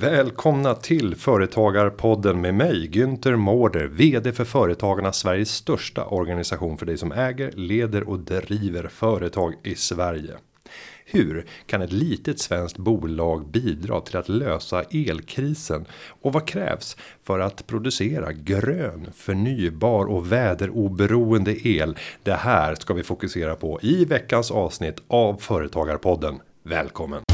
Välkomna 0.00 0.74
till 0.74 1.14
Företagarpodden 1.16 2.40
med 2.40 2.54
mig 2.54 2.88
Günther 2.88 3.36
Mårder, 3.36 3.86
VD 3.86 4.32
för 4.32 4.44
Företagarna 4.44 5.12
Sveriges 5.12 5.50
största 5.50 6.04
organisation 6.04 6.78
för 6.78 6.86
dig 6.86 6.98
som 6.98 7.12
äger, 7.12 7.52
leder 7.52 8.08
och 8.08 8.18
driver 8.18 8.88
företag 8.88 9.54
i 9.62 9.74
Sverige. 9.74 10.32
Hur 11.04 11.46
kan 11.66 11.82
ett 11.82 11.92
litet 11.92 12.38
svenskt 12.38 12.78
bolag 12.78 13.46
bidra 13.50 14.00
till 14.00 14.16
att 14.16 14.28
lösa 14.28 14.82
elkrisen? 14.82 15.84
Och 16.22 16.32
vad 16.32 16.48
krävs 16.48 16.96
för 17.22 17.38
att 17.38 17.66
producera 17.66 18.32
grön, 18.32 19.08
förnybar 19.14 20.04
och 20.04 20.32
väderoberoende 20.32 21.68
el? 21.68 21.96
Det 22.22 22.34
här 22.34 22.74
ska 22.74 22.94
vi 22.94 23.02
fokusera 23.02 23.54
på 23.54 23.78
i 23.82 24.04
veckans 24.04 24.50
avsnitt 24.50 25.02
av 25.08 25.36
Företagarpodden. 25.36 26.40
Välkommen! 26.62 27.29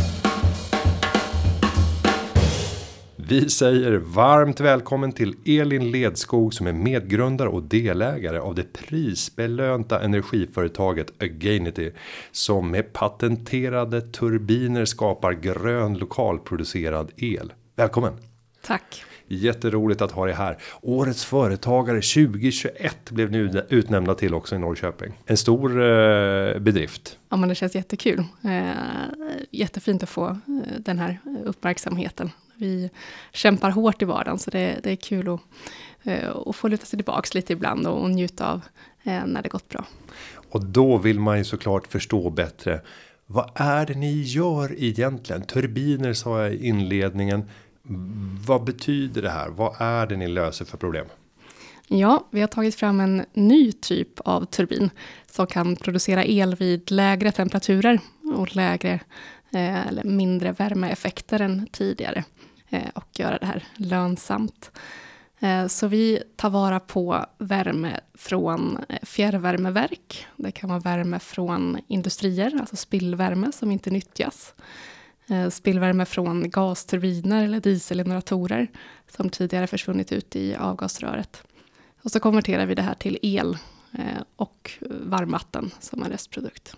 Vi 3.29 3.51
säger 3.51 3.93
varmt 3.93 4.61
välkommen 4.61 5.13
till 5.13 5.35
Elin 5.45 5.91
Ledskog 5.91 6.55
som 6.55 6.67
är 6.67 6.73
medgrundare 6.73 7.49
och 7.49 7.63
delägare 7.63 8.39
av 8.39 8.55
det 8.55 8.73
prisbelönta 8.73 10.03
energiföretaget 10.03 11.23
Againity 11.23 11.93
som 12.33 12.71
med 12.71 12.93
patenterade 12.93 14.01
turbiner 14.01 14.85
skapar 14.85 15.33
grön 15.33 15.99
lokalproducerad 15.99 17.13
el. 17.17 17.53
Välkommen! 17.77 18.13
Tack! 18.63 19.05
Jätteroligt 19.27 20.03
att 20.03 20.13
ha 20.13 20.27
dig 20.27 20.35
här. 20.35 20.59
Årets 20.83 21.25
företagare 21.25 22.01
2021 22.01 23.11
blev 23.11 23.31
ni 23.31 23.63
utnämnda 23.69 24.15
till 24.15 24.35
också 24.35 24.55
i 24.55 24.59
Norrköping. 24.59 25.13
En 25.27 25.37
stor 25.37 25.71
eh, 25.71 26.59
bedrift. 26.59 27.19
Ja 27.29 27.37
men 27.37 27.49
det 27.49 27.55
känns 27.55 27.75
jättekul. 27.75 28.25
Eh, 28.45 28.71
jättefint 29.51 30.03
att 30.03 30.09
få 30.09 30.27
eh, 30.29 30.37
den 30.79 30.99
här 30.99 31.19
uppmärksamheten. 31.45 32.31
Vi 32.57 32.91
kämpar 33.33 33.71
hårt 33.71 34.03
i 34.03 34.05
vardagen 34.05 34.39
så 34.39 34.51
det, 34.51 34.81
det 34.83 34.91
är 34.91 34.97
kul 34.97 35.29
att, 35.29 35.41
eh, 36.03 36.37
att 36.47 36.57
få 36.57 36.69
luta 36.69 36.87
sig 36.87 36.97
tillbaks 36.97 37.35
lite 37.35 37.53
ibland 37.53 37.87
och, 37.87 38.03
och 38.03 38.11
njuta 38.11 38.53
av 38.53 38.61
eh, 39.03 39.27
när 39.27 39.43
det 39.43 39.49
gått 39.49 39.69
bra. 39.69 39.85
Och 40.51 40.65
då 40.65 40.99
vill 40.99 41.21
man 41.21 41.39
ju 41.39 41.45
såklart 41.45 41.87
förstå 41.87 42.31
bättre. 42.31 42.81
Vad 43.27 43.51
är 43.55 43.87
det 43.87 43.95
ni 43.95 44.23
gör 44.23 44.75
egentligen? 44.79 45.43
Turbiner 45.43 46.13
sa 46.13 46.43
jag 46.43 46.55
i 46.55 46.67
inledningen. 46.67 47.51
Vad 48.47 48.65
betyder 48.65 49.23
det 49.23 49.31
här? 49.31 49.49
Vad 49.49 49.75
är 49.79 50.07
det 50.07 50.17
ni 50.17 50.29
löser 50.29 50.65
för 50.65 50.77
problem? 50.77 51.07
Ja, 51.89 52.27
vi 52.31 52.41
har 52.41 52.49
tagit 52.49 52.75
fram 52.75 53.01
en 53.01 53.25
ny 53.33 53.73
typ 53.73 54.21
av 54.21 54.45
turbin 54.45 54.91
som 55.31 55.47
kan 55.47 55.77
producera 55.77 56.25
el 56.25 56.55
vid 56.55 56.91
lägre 56.91 57.33
temperaturer 57.33 58.01
och 58.35 58.57
lägre 58.57 59.01
eh, 59.53 59.87
eller 59.87 60.05
mindre 60.05 60.53
värmeeffekter 60.53 61.41
än 61.41 61.67
tidigare. 61.73 62.25
Eh, 62.71 62.89
och 62.95 63.09
göra 63.19 63.39
det 63.39 63.47
här 63.47 63.65
lönsamt. 63.77 64.71
Eh, 65.41 65.67
så 65.67 65.87
vi 65.87 66.23
tar 66.37 66.51
vara 66.51 66.81
på 66.81 67.27
värme 67.39 68.01
från 68.15 68.85
eh, 68.89 68.99
fjärrvärmeverk. 69.03 70.27
Det 70.37 70.53
kan 70.53 70.69
vara 70.69 70.81
värme 70.81 71.19
från 71.19 71.79
industrier, 71.87 72.61
alltså 72.61 72.77
spillvärme 72.77 73.53
som 73.53 73.71
inte 73.71 73.91
nyttjas. 73.91 74.55
Spillvärme 75.51 76.05
från 76.05 76.51
gasturbiner 76.51 77.45
eller 77.45 77.61
dieselgeneratorer 77.61 78.69
som 79.17 79.31
tidigare 79.31 79.67
försvunnit 79.67 80.13
ut 80.13 80.37
i 80.37 80.55
avgasröret. 80.55 81.43
Och 82.03 82.11
så 82.11 82.21
konverterar 82.21 82.67
vi 82.67 82.75
det 82.75 82.83
här 82.83 82.95
till 82.95 83.19
el 83.23 83.59
och 84.37 84.73
varmvatten 84.81 85.71
som 85.81 86.03
en 86.03 86.11
restprodukt. 86.11 86.77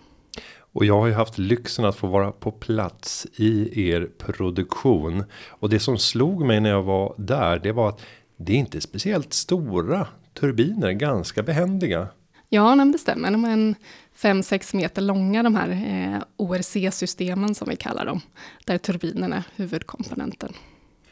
Och 0.71 0.85
jag 0.85 0.99
har 0.99 1.07
ju 1.07 1.13
haft 1.13 1.37
lyxen 1.37 1.85
att 1.85 1.95
få 1.95 2.07
vara 2.07 2.31
på 2.31 2.51
plats 2.51 3.27
i 3.35 3.83
er 3.89 4.09
produktion. 4.17 5.23
Och 5.49 5.69
det 5.69 5.79
som 5.79 5.97
slog 5.97 6.45
mig 6.45 6.59
när 6.59 6.69
jag 6.69 6.83
var 6.83 7.15
där, 7.17 7.59
det 7.59 7.71
var 7.71 7.89
att 7.89 8.01
det 8.37 8.53
är 8.53 8.57
inte 8.57 8.81
speciellt 8.81 9.33
stora 9.33 10.07
turbiner, 10.33 10.91
ganska 10.91 11.43
behändiga. 11.43 12.07
Ja, 12.49 12.75
nej, 12.75 12.91
det 12.91 12.97
stämmer. 12.97 13.31
De 13.31 13.45
är 13.45 13.53
en 13.53 13.75
5-6 14.17 14.75
meter 14.75 15.01
långa 15.01 15.43
de 15.43 15.55
här 15.55 15.69
eh, 15.69 16.23
ORC-systemen 16.37 17.55
som 17.55 17.69
vi 17.69 17.75
kallar 17.75 18.05
dem. 18.05 18.21
Där 18.65 18.77
turbinen 18.77 19.33
är 19.33 19.43
huvudkomponenten. 19.55 20.53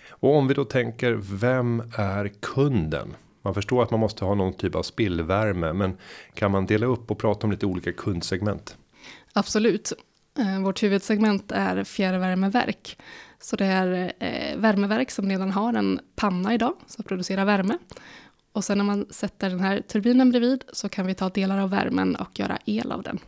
Och 0.09 0.35
om 0.35 0.47
vi 0.47 0.53
då 0.53 0.66
tänker, 0.66 1.13
vem 1.13 1.84
är 1.97 2.31
kunden? 2.40 3.16
Man 3.41 3.53
förstår 3.53 3.84
att 3.84 3.91
man 3.91 4.00
måste 4.00 4.25
ha 4.25 4.35
någon 4.35 4.53
typ 4.53 4.75
av 4.75 4.84
spillvärme, 4.84 5.73
men 5.73 5.97
kan 6.34 6.51
man 6.51 6.66
dela 6.66 6.85
upp 6.85 7.12
och 7.12 7.17
prata 7.17 7.47
om 7.47 7.51
lite 7.51 7.66
olika 7.66 7.91
kundsegment? 7.91 8.78
Absolut. 9.38 9.94
Eh, 10.40 10.62
vårt 10.62 10.84
huvudsegment 10.84 11.52
är 11.52 11.84
fjärrvärmeverk. 11.84 12.98
Så 13.40 13.56
det 13.56 13.66
är 13.66 14.14
eh, 14.20 14.58
värmeverk 14.58 15.12
som 15.12 15.30
redan 15.30 15.52
har 15.52 15.74
en 15.74 16.00
panna 16.16 16.53
idag 16.53 16.74
som 16.88 17.03
producerar 17.03 17.46
värme. 17.46 17.78
Och 18.52 18.64
sen 18.64 18.78
när 18.78 18.86
man 18.86 19.06
sätter 19.09 19.50
den 19.50 19.59
här 19.59 19.81
turbinen 19.81 20.30
bredvid 20.30 20.64
så 20.74 20.90
kan 20.90 21.06
vi 21.06 21.14
ta 21.14 21.30
delar 21.30 21.59
av 21.59 21.70
värmen 21.70 22.16
och 22.16 22.40
göra 22.40 22.58
el 22.66 22.92
av 22.92 23.03
den. 23.03 23.20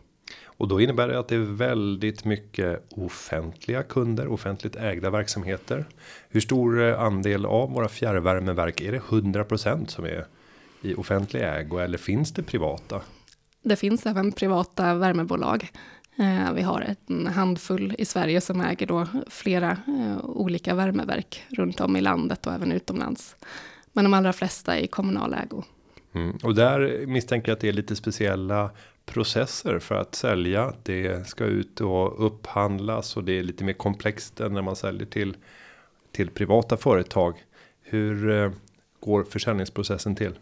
Och 0.45 0.67
då 0.67 0.81
innebär 0.81 1.07
det 1.07 1.19
att 1.19 1.27
det 1.27 1.35
är 1.35 1.39
väldigt 1.39 2.25
mycket 2.25 2.85
offentliga 2.91 3.83
kunder, 3.83 4.27
offentligt 4.27 4.75
ägda 4.75 5.09
verksamheter. 5.09 5.85
Hur 6.29 6.41
stor 6.41 6.81
eh, 6.81 7.01
andel 7.01 7.45
av 7.45 7.71
våra 7.71 7.89
fjärrvärmeverk 7.89 8.81
är 8.81 8.91
det 8.91 8.99
100% 8.99 9.87
som 9.87 10.05
är 10.05 10.25
i 10.81 10.93
offentlig 10.93 11.41
ägo 11.41 11.77
eller 11.77 11.97
finns 11.97 12.33
det 12.33 12.43
privata? 12.43 13.01
Det 13.63 13.75
finns 13.75 14.05
även 14.05 14.31
privata 14.31 14.93
värmebolag 14.93 15.71
Eh, 16.19 16.53
vi 16.53 16.61
har 16.61 16.95
en 17.07 17.27
handfull 17.27 17.95
i 17.97 18.05
Sverige 18.05 18.41
som 18.41 18.61
äger 18.61 18.87
då 18.87 19.07
flera 19.27 19.71
eh, 19.71 20.25
olika 20.25 20.75
värmeverk 20.75 21.43
runt 21.49 21.81
om 21.81 21.95
i 21.95 22.01
landet 22.01 22.47
och 22.47 22.53
även 22.53 22.71
utomlands. 22.71 23.35
Men 23.93 24.03
de 24.03 24.13
allra 24.13 24.33
flesta 24.33 24.77
är 24.77 24.81
i 24.81 24.87
kommunal 24.87 25.33
ägo. 25.33 25.63
Mm. 26.13 26.37
Och 26.43 26.55
där 26.55 27.05
misstänker 27.05 27.49
jag 27.49 27.55
att 27.55 27.61
det 27.61 27.69
är 27.69 27.73
lite 27.73 27.95
speciella 27.95 28.69
processer 29.05 29.79
för 29.79 29.95
att 29.95 30.15
sälja. 30.15 30.73
Det 30.83 31.27
ska 31.27 31.43
ut 31.43 31.81
och 31.81 32.25
upphandlas 32.25 33.17
och 33.17 33.23
det 33.23 33.39
är 33.39 33.43
lite 33.43 33.63
mer 33.63 33.73
komplext 33.73 34.39
än 34.39 34.53
när 34.53 34.61
man 34.61 34.75
säljer 34.75 35.05
till 35.05 35.37
till 36.11 36.29
privata 36.29 36.77
företag. 36.77 37.33
Hur 37.81 38.29
eh, 38.29 38.51
går 38.99 39.23
försäljningsprocessen 39.23 40.15
till? 40.15 40.33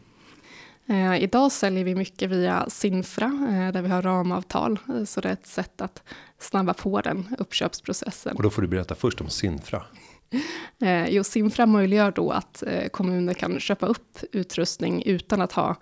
Eh, 0.89 1.23
idag 1.23 1.51
säljer 1.51 1.83
vi 1.83 1.95
mycket 1.95 2.29
via 2.29 2.69
Sinfra 2.69 3.25
eh, 3.25 3.71
där 3.73 3.81
vi 3.81 3.89
har 3.89 4.01
ramavtal. 4.01 4.79
Eh, 4.89 5.03
så 5.03 5.21
det 5.21 5.29
är 5.29 5.33
ett 5.33 5.47
sätt 5.47 5.81
att 5.81 6.03
snabba 6.39 6.73
på 6.73 7.01
den 7.01 7.35
uppköpsprocessen. 7.37 8.35
Och 8.37 8.43
då 8.43 8.49
får 8.49 8.61
du 8.61 8.67
berätta 8.67 8.95
först 8.95 9.21
om 9.21 9.29
Sinfra. 9.29 9.83
Eh, 10.81 11.09
jo, 11.09 11.23
Sinfra 11.23 11.65
möjliggör 11.65 12.11
då 12.11 12.31
att 12.31 12.63
eh, 12.63 12.87
kommuner 12.87 13.33
kan 13.33 13.59
köpa 13.59 13.85
upp 13.85 14.17
utrustning 14.31 15.03
utan 15.03 15.41
att 15.41 15.51
ha 15.51 15.75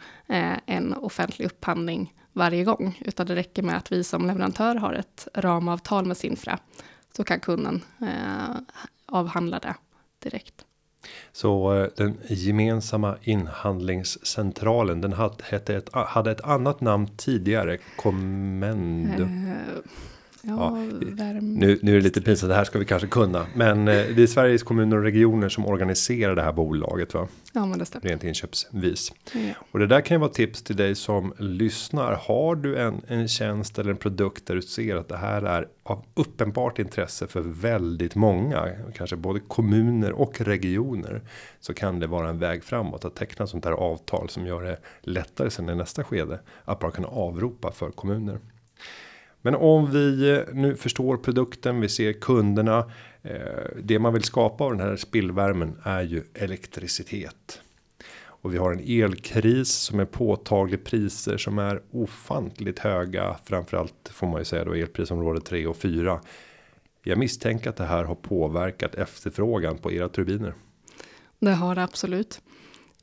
en 0.65 0.93
offentlig 0.93 1.45
upphandling 1.45 2.13
varje 2.33 2.63
gång. 2.63 3.01
Utan 3.05 3.27
det 3.27 3.35
räcker 3.35 3.63
med 3.63 3.77
att 3.77 3.91
vi 3.91 4.03
som 4.03 4.27
leverantör 4.27 4.75
har 4.75 4.93
ett 4.93 5.27
ramavtal 5.33 6.05
med 6.05 6.17
Sinfra. 6.17 6.59
Så 7.17 7.23
kan 7.23 7.39
kunden 7.39 7.81
avhandla 9.05 9.59
det 9.59 9.75
direkt. 10.23 10.65
Så 11.31 11.73
eh, 11.73 11.87
den 11.97 12.17
gemensamma 12.27 13.15
inhandlingscentralen 13.23 15.01
den 15.01 15.13
hade, 15.13 15.35
hette 15.43 15.75
ett, 15.75 15.89
hade 15.93 16.31
ett 16.31 16.41
annat 16.41 16.81
namn 16.81 17.07
tidigare. 17.17 17.77
Commendo. 17.95 19.23
Eh, 19.23 19.29
Ja, 20.47 20.69
nu, 21.41 21.79
nu 21.81 21.91
är 21.91 21.95
det 21.95 22.01
lite 22.01 22.21
pinsamt, 22.21 22.49
det 22.49 22.55
här 22.55 22.63
ska 22.63 22.79
vi 22.79 22.85
kanske 22.85 23.07
kunna. 23.07 23.45
Men 23.55 23.87
eh, 23.87 24.05
det 24.15 24.23
är 24.23 24.27
Sveriges 24.27 24.63
kommuner 24.63 24.97
och 24.97 25.03
regioner 25.03 25.49
som 25.49 25.65
organiserar 25.65 26.35
det 26.35 26.41
här 26.41 26.53
bolaget 26.53 27.13
va? 27.13 27.27
Ja 27.53 27.65
men 27.65 27.79
det 27.79 27.85
stämmer. 27.85 28.09
Rent 28.09 28.23
inköpsvis. 28.23 29.13
Ja. 29.33 29.39
Och 29.71 29.79
det 29.79 29.87
där 29.87 30.01
kan 30.01 30.15
ju 30.15 30.19
vara 30.19 30.31
tips 30.31 30.61
till 30.61 30.75
dig 30.75 30.95
som 30.95 31.33
lyssnar. 31.39 32.13
Har 32.13 32.55
du 32.55 32.77
en, 32.77 33.01
en 33.07 33.27
tjänst 33.27 33.79
eller 33.79 33.91
en 33.91 33.97
produkt 33.97 34.45
där 34.45 34.55
du 34.55 34.61
ser 34.61 34.95
att 34.95 35.07
det 35.07 35.17
här 35.17 35.41
är 35.41 35.67
av 35.83 36.05
uppenbart 36.13 36.79
intresse 36.79 37.27
för 37.27 37.41
väldigt 37.41 38.15
många. 38.15 38.69
Kanske 38.95 39.15
både 39.15 39.39
kommuner 39.39 40.11
och 40.11 40.41
regioner. 40.41 41.21
Så 41.59 41.73
kan 41.73 41.99
det 41.99 42.07
vara 42.07 42.29
en 42.29 42.39
väg 42.39 42.63
framåt 42.63 43.05
att 43.05 43.15
teckna 43.15 43.47
sånt 43.47 43.65
här 43.65 43.71
avtal 43.71 44.29
som 44.29 44.45
gör 44.45 44.61
det 44.61 44.77
lättare 45.01 45.49
sen 45.49 45.69
i 45.69 45.75
nästa 45.75 46.03
skede. 46.03 46.39
Att 46.65 46.79
bara 46.79 46.91
kunna 46.91 47.07
avropa 47.07 47.71
för 47.71 47.91
kommuner. 47.91 48.39
Men 49.45 49.55
om 49.55 49.91
vi 49.91 50.29
eh, 50.29 50.53
nu 50.53 50.75
förstår 50.75 51.17
produkten, 51.17 51.81
vi 51.81 51.89
ser 51.89 52.13
kunderna. 52.13 52.91
Eh, 53.23 53.31
det 53.83 53.99
man 53.99 54.13
vill 54.13 54.23
skapa 54.23 54.63
av 54.63 54.71
den 54.71 54.87
här 54.87 54.95
spillvärmen 54.95 55.77
är 55.83 56.01
ju 56.01 56.23
elektricitet. 56.33 57.61
Och 58.23 58.53
vi 58.53 58.57
har 58.57 58.71
en 58.71 59.03
elkris 59.03 59.71
som 59.71 59.99
är 59.99 60.05
påtaglig 60.05 60.83
priser 60.83 61.37
som 61.37 61.59
är 61.59 61.81
ofantligt 61.91 62.79
höga. 62.79 63.37
Framförallt 63.43 64.09
får 64.13 64.27
man 64.27 64.41
ju 64.41 64.45
säga 64.45 64.65
då 64.65 64.73
elprisområde 64.73 65.41
3 65.41 65.67
och 65.67 65.77
4. 65.77 66.21
Jag 67.03 67.17
misstänker 67.17 67.69
att 67.69 67.77
det 67.77 67.85
här 67.85 68.03
har 68.03 68.15
påverkat 68.15 68.95
efterfrågan 68.95 69.77
på 69.77 69.91
era 69.91 70.09
turbiner. 70.09 70.53
Det 71.39 71.51
har 71.51 71.75
det 71.75 71.83
absolut. 71.83 72.41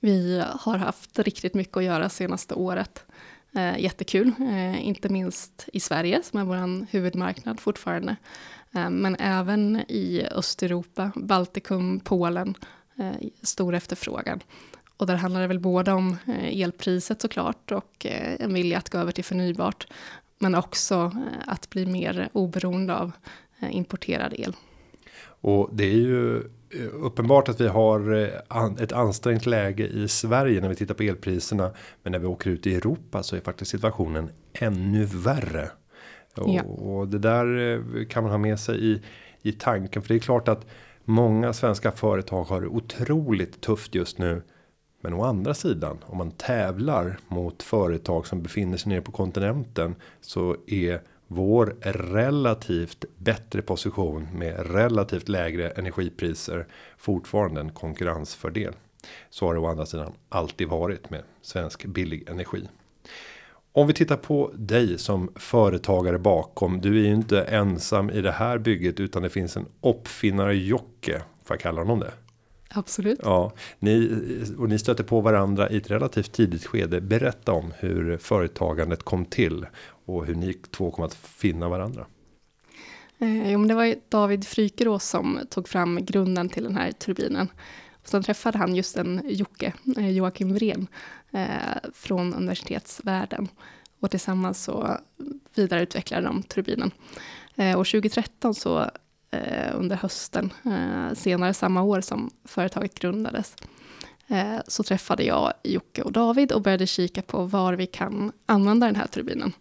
Vi 0.01 0.45
har 0.61 0.77
haft 0.77 1.19
riktigt 1.19 1.55
mycket 1.55 1.77
att 1.77 1.85
göra 1.85 2.09
senaste 2.09 2.55
året. 2.55 3.05
Eh, 3.55 3.79
jättekul, 3.79 4.33
eh, 4.41 4.87
inte 4.87 5.09
minst 5.09 5.69
i 5.73 5.81
Sverige 5.81 6.23
som 6.23 6.39
är 6.39 6.45
vår 6.45 6.87
huvudmarknad 6.93 7.61
fortfarande. 7.61 8.17
Eh, 8.75 8.91
men 8.91 9.17
även 9.19 9.77
i 9.89 10.27
Östeuropa, 10.31 11.13
Baltikum, 11.17 12.01
Polen, 12.01 12.55
eh, 12.99 13.29
stor 13.43 13.75
efterfrågan. 13.75 14.41
Och 14.97 15.07
där 15.07 15.17
handlar 15.17 15.41
det 15.41 15.47
väl 15.47 15.61
både 15.61 15.93
om 15.93 16.17
eh, 16.27 16.61
elpriset 16.61 17.23
såklart 17.23 17.73
och 17.73 18.07
eh, 18.07 18.37
en 18.41 18.55
vilja 18.55 18.79
att 18.79 18.91
gå 18.91 18.99
över 18.99 19.13
till 19.13 19.25
förnybart. 19.25 19.87
Men 20.39 20.55
också 20.55 20.95
eh, 20.95 21.43
att 21.47 21.71
bli 21.71 21.87
mer 21.87 22.29
oberoende 22.33 22.95
av 22.95 23.13
eh, 23.61 23.77
importerad 23.77 24.35
el. 24.39 24.57
Och 25.25 25.71
det 25.73 25.85
är 25.85 25.97
ju 25.97 26.51
uppenbart 26.93 27.49
att 27.49 27.61
vi 27.61 27.69
har 27.69 28.13
ett 28.83 28.93
ansträngt 28.93 29.47
läge 29.47 29.87
i 29.87 30.09
Sverige 30.09 30.61
när 30.61 30.69
vi 30.69 30.77
tittar 30.77 30.95
på 30.95 31.03
elpriserna. 31.03 31.71
Men 32.03 32.13
när 32.13 32.19
vi 32.19 32.27
åker 32.27 32.51
ut 32.51 32.67
i 32.67 32.75
Europa 32.75 33.23
så 33.23 33.37
är 33.37 33.41
faktiskt 33.41 33.71
situationen 33.71 34.31
ännu 34.53 35.05
värre. 35.05 35.71
Ja. 36.35 36.63
Och 36.63 37.09
det 37.09 37.19
där 37.19 38.05
kan 38.05 38.23
man 38.23 38.33
ha 38.33 38.39
med 38.39 38.61
sig 38.61 38.93
i, 38.93 39.03
i 39.43 39.53
tanken. 39.53 40.03
För 40.03 40.09
det 40.09 40.15
är 40.15 40.19
klart 40.19 40.49
att 40.49 40.67
många 41.05 41.53
svenska 41.53 41.93
företag 41.93 42.45
har 42.45 42.61
det 42.61 42.67
otroligt 42.67 43.61
tufft 43.61 43.95
just 43.95 44.19
nu. 44.19 44.43
Men 45.01 45.15
å 45.15 45.25
andra 45.25 45.55
sidan 45.55 45.99
om 46.03 46.19
man 46.19 46.31
tävlar 46.31 47.19
mot 47.29 47.63
företag 47.63 48.27
som 48.27 48.43
befinner 48.43 48.77
sig 48.77 48.91
nere 48.91 49.01
på 49.01 49.13
kontinenten 49.13 49.95
så 50.21 50.57
är 50.67 51.01
vår 51.35 51.77
relativt 51.81 53.05
bättre 53.19 53.63
position 53.63 54.29
med 54.35 54.73
relativt 54.75 55.29
lägre 55.29 55.71
energipriser 55.71 56.67
fortfarande 56.97 57.61
en 57.61 57.73
konkurrensfördel. 57.73 58.75
Så 59.31 59.47
har 59.47 59.55
det 59.55 59.61
å 59.61 59.67
andra 59.67 59.87
sidan 59.87 60.13
alltid 60.29 60.69
varit 60.69 61.11
med 61.11 61.23
svensk 61.43 61.87
billig 61.87 62.29
energi. 62.31 62.69
Om 63.73 63.87
vi 63.87 63.93
tittar 63.93 64.17
på 64.17 64.51
dig 64.55 64.99
som 64.99 65.33
företagare 65.37 66.19
bakom. 66.19 66.81
Du 66.81 66.99
är 66.99 67.03
ju 67.03 67.15
inte 67.15 67.43
ensam 67.43 68.11
i 68.11 68.21
det 68.21 68.33
här 68.33 68.59
bygget 68.59 69.01
utan 69.01 69.23
det 69.23 69.31
finns 69.31 69.57
en 69.57 69.67
uppfinnare 69.81 70.55
Jocke. 70.55 71.23
Får 71.45 71.55
jag 71.55 71.61
kalla 71.61 71.81
honom 71.81 72.01
det? 72.01 72.13
Absolut. 72.75 73.21
Ja, 73.23 73.53
ni 73.79 74.25
och 74.59 74.69
ni 74.69 74.79
stöter 74.79 75.05
på 75.05 75.21
varandra 75.21 75.71
i 75.71 75.77
ett 75.77 75.91
relativt 75.91 76.33
tidigt 76.33 76.67
skede. 76.67 77.01
Berätta 77.01 77.53
om 77.53 77.73
hur 77.79 78.17
företagandet 78.17 79.03
kom 79.03 79.25
till 79.25 79.67
och 80.05 80.27
hur 80.27 80.35
ni 80.35 80.53
två 80.53 80.91
kom 80.91 81.05
att 81.05 81.15
finna 81.15 81.69
varandra. 81.69 82.07
Eh, 83.23 83.53
jo, 83.53 83.59
men 83.59 83.69
det 83.69 83.75
var 83.75 83.95
David 84.09 84.47
Frykerås 84.47 85.09
som 85.09 85.41
tog 85.51 85.69
fram 85.69 86.05
grunden 86.05 86.49
till 86.49 86.65
den 86.65 86.77
här 86.77 86.93
turbinen. 86.93 87.49
Och 88.03 88.09
sen 88.09 88.23
träffade 88.23 88.59
han 88.59 88.75
just 88.75 88.97
en 88.97 89.23
Jocke, 89.25 89.73
eh, 89.97 90.11
Joakim 90.11 90.55
Wren, 90.55 90.87
eh, 91.31 91.91
från 91.95 92.35
universitetsvärlden. 92.35 93.49
Och 94.01 94.11
tillsammans 94.11 94.65
så 94.65 94.99
vidareutvecklade 95.55 96.27
de 96.27 96.43
turbinen. 96.43 96.91
Och 97.77 97.87
2013 97.87 98.55
så 98.55 98.91
Eh, 99.33 99.71
under 99.75 99.97
hösten, 99.97 100.53
eh, 100.65 101.15
senare 101.15 101.55
samma 101.55 101.83
år 101.83 102.01
som 102.01 102.31
företaget 102.45 102.95
grundades, 102.95 103.57
eh, 104.29 104.59
så 104.69 104.83
träffade 104.83 105.25
jag 105.25 105.53
Jocke 105.65 106.03
och 106.03 106.13
David 106.13 106.53
och 106.53 106.63
började 106.63 106.87
kika 106.87 107.23
på 107.23 107.45
var 107.45 107.73
vi 107.73 107.87
kan 107.87 108.33
använda 108.47 108.87
den 108.87 108.97
här 108.97 109.07
turbinen. 109.07 109.53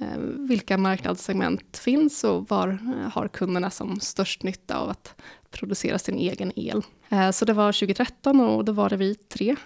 Eh, 0.00 0.18
vilka 0.48 0.78
marknadssegment 0.78 1.76
finns 1.76 2.24
och 2.24 2.48
var 2.48 2.68
eh, 2.68 3.10
har 3.10 3.28
kunderna 3.28 3.70
som 3.70 4.00
störst 4.00 4.42
nytta 4.42 4.78
av 4.78 4.88
att 4.90 5.14
producera 5.50 5.98
sin 5.98 6.18
egen 6.18 6.52
el. 6.56 6.82
Eh, 7.08 7.30
så 7.30 7.44
det 7.44 7.52
var 7.52 7.72
2013 7.72 8.40
och 8.40 8.64
då 8.64 8.72
var 8.72 8.90
det 8.90 8.96
vi 8.96 9.14
tre. 9.14 9.56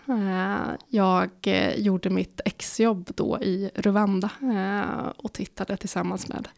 Jag 0.88 1.30
gjorde 1.76 2.10
mitt 2.10 2.40
exjobb 2.44 3.10
då 3.14 3.38
i 3.42 3.70
Rwanda 3.74 4.30
och 5.16 5.32
tittade 5.32 5.76
tillsammans 5.76 6.28
med 6.28 6.48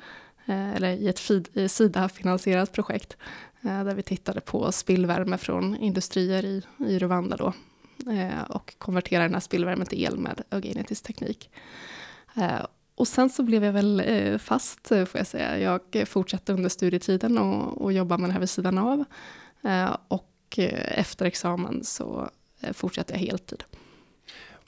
Eh, 0.46 0.74
eller 0.74 0.88
i 0.88 1.08
ett 1.08 1.70
Sida-finansierat 1.70 2.72
projekt, 2.72 3.16
eh, 3.62 3.84
där 3.84 3.94
vi 3.94 4.02
tittade 4.02 4.40
på 4.40 4.72
spillvärme 4.72 5.38
från 5.38 5.76
industrier 5.76 6.44
i, 6.44 6.62
i 6.78 6.98
Rwanda 6.98 7.36
då, 7.36 7.52
eh, 8.12 8.42
och 8.42 8.74
konvertera 8.78 9.22
den 9.22 9.34
här 9.34 9.40
spillvärmen 9.40 9.86
till 9.86 10.04
el 10.04 10.18
med 10.18 10.42
eugenetisk 10.50 11.04
teknik. 11.04 11.50
Och 12.94 13.08
sen 13.08 13.30
så 13.30 13.42
blev 13.42 13.64
jag 13.64 13.72
väl 13.72 14.02
fast, 14.38 14.88
får 14.88 15.08
jag 15.14 15.26
säga. 15.26 15.58
Jag 15.58 16.08
fortsatte 16.08 16.52
under 16.52 16.68
studietiden 16.68 17.38
och, 17.38 17.82
och 17.82 17.92
jobbade 17.92 18.20
med 18.20 18.30
det 18.30 18.32
här 18.32 18.40
vid 18.40 18.50
sidan 18.50 18.78
av. 18.78 19.04
Och 20.08 20.58
efter 20.58 21.26
examen 21.26 21.84
så 21.84 22.30
fortsatte 22.72 23.12
jag 23.12 23.20
heltid. 23.20 23.64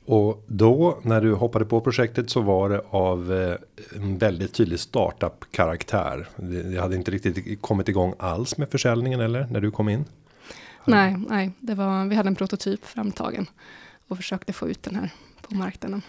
Och 0.07 0.45
då 0.47 0.99
när 1.03 1.21
du 1.21 1.35
hoppade 1.35 1.65
på 1.65 1.81
projektet 1.81 2.31
så 2.31 2.41
var 2.41 2.69
det 2.69 2.83
av 2.91 3.33
eh, 3.33 3.57
en 3.97 4.19
väldigt 4.19 4.55
tydlig 4.55 4.81
startup 4.81 5.45
karaktär. 5.51 6.29
Det 6.37 6.81
hade 6.81 6.97
inte 6.97 7.11
riktigt 7.11 7.63
kommit 7.63 7.89
igång 7.89 8.15
alls 8.19 8.59
med 8.59 8.69
försäljningen 8.71 9.21
eller 9.21 9.47
när 9.51 9.61
du 9.61 9.71
kom 9.71 9.89
in? 9.89 10.05
Nej, 10.85 11.17
nej, 11.29 11.53
det 11.61 11.75
var, 11.75 12.05
vi 12.05 12.17
hade 12.17 12.29
en 12.29 12.35
prototyp 12.35 12.85
framtagen 12.85 13.47
och 14.09 14.17
försökte 14.17 14.53
få 14.53 14.69
ut 14.69 14.83
den 14.83 14.97
här 14.97 15.11
på 15.43 15.55
marknaden. 15.55 16.03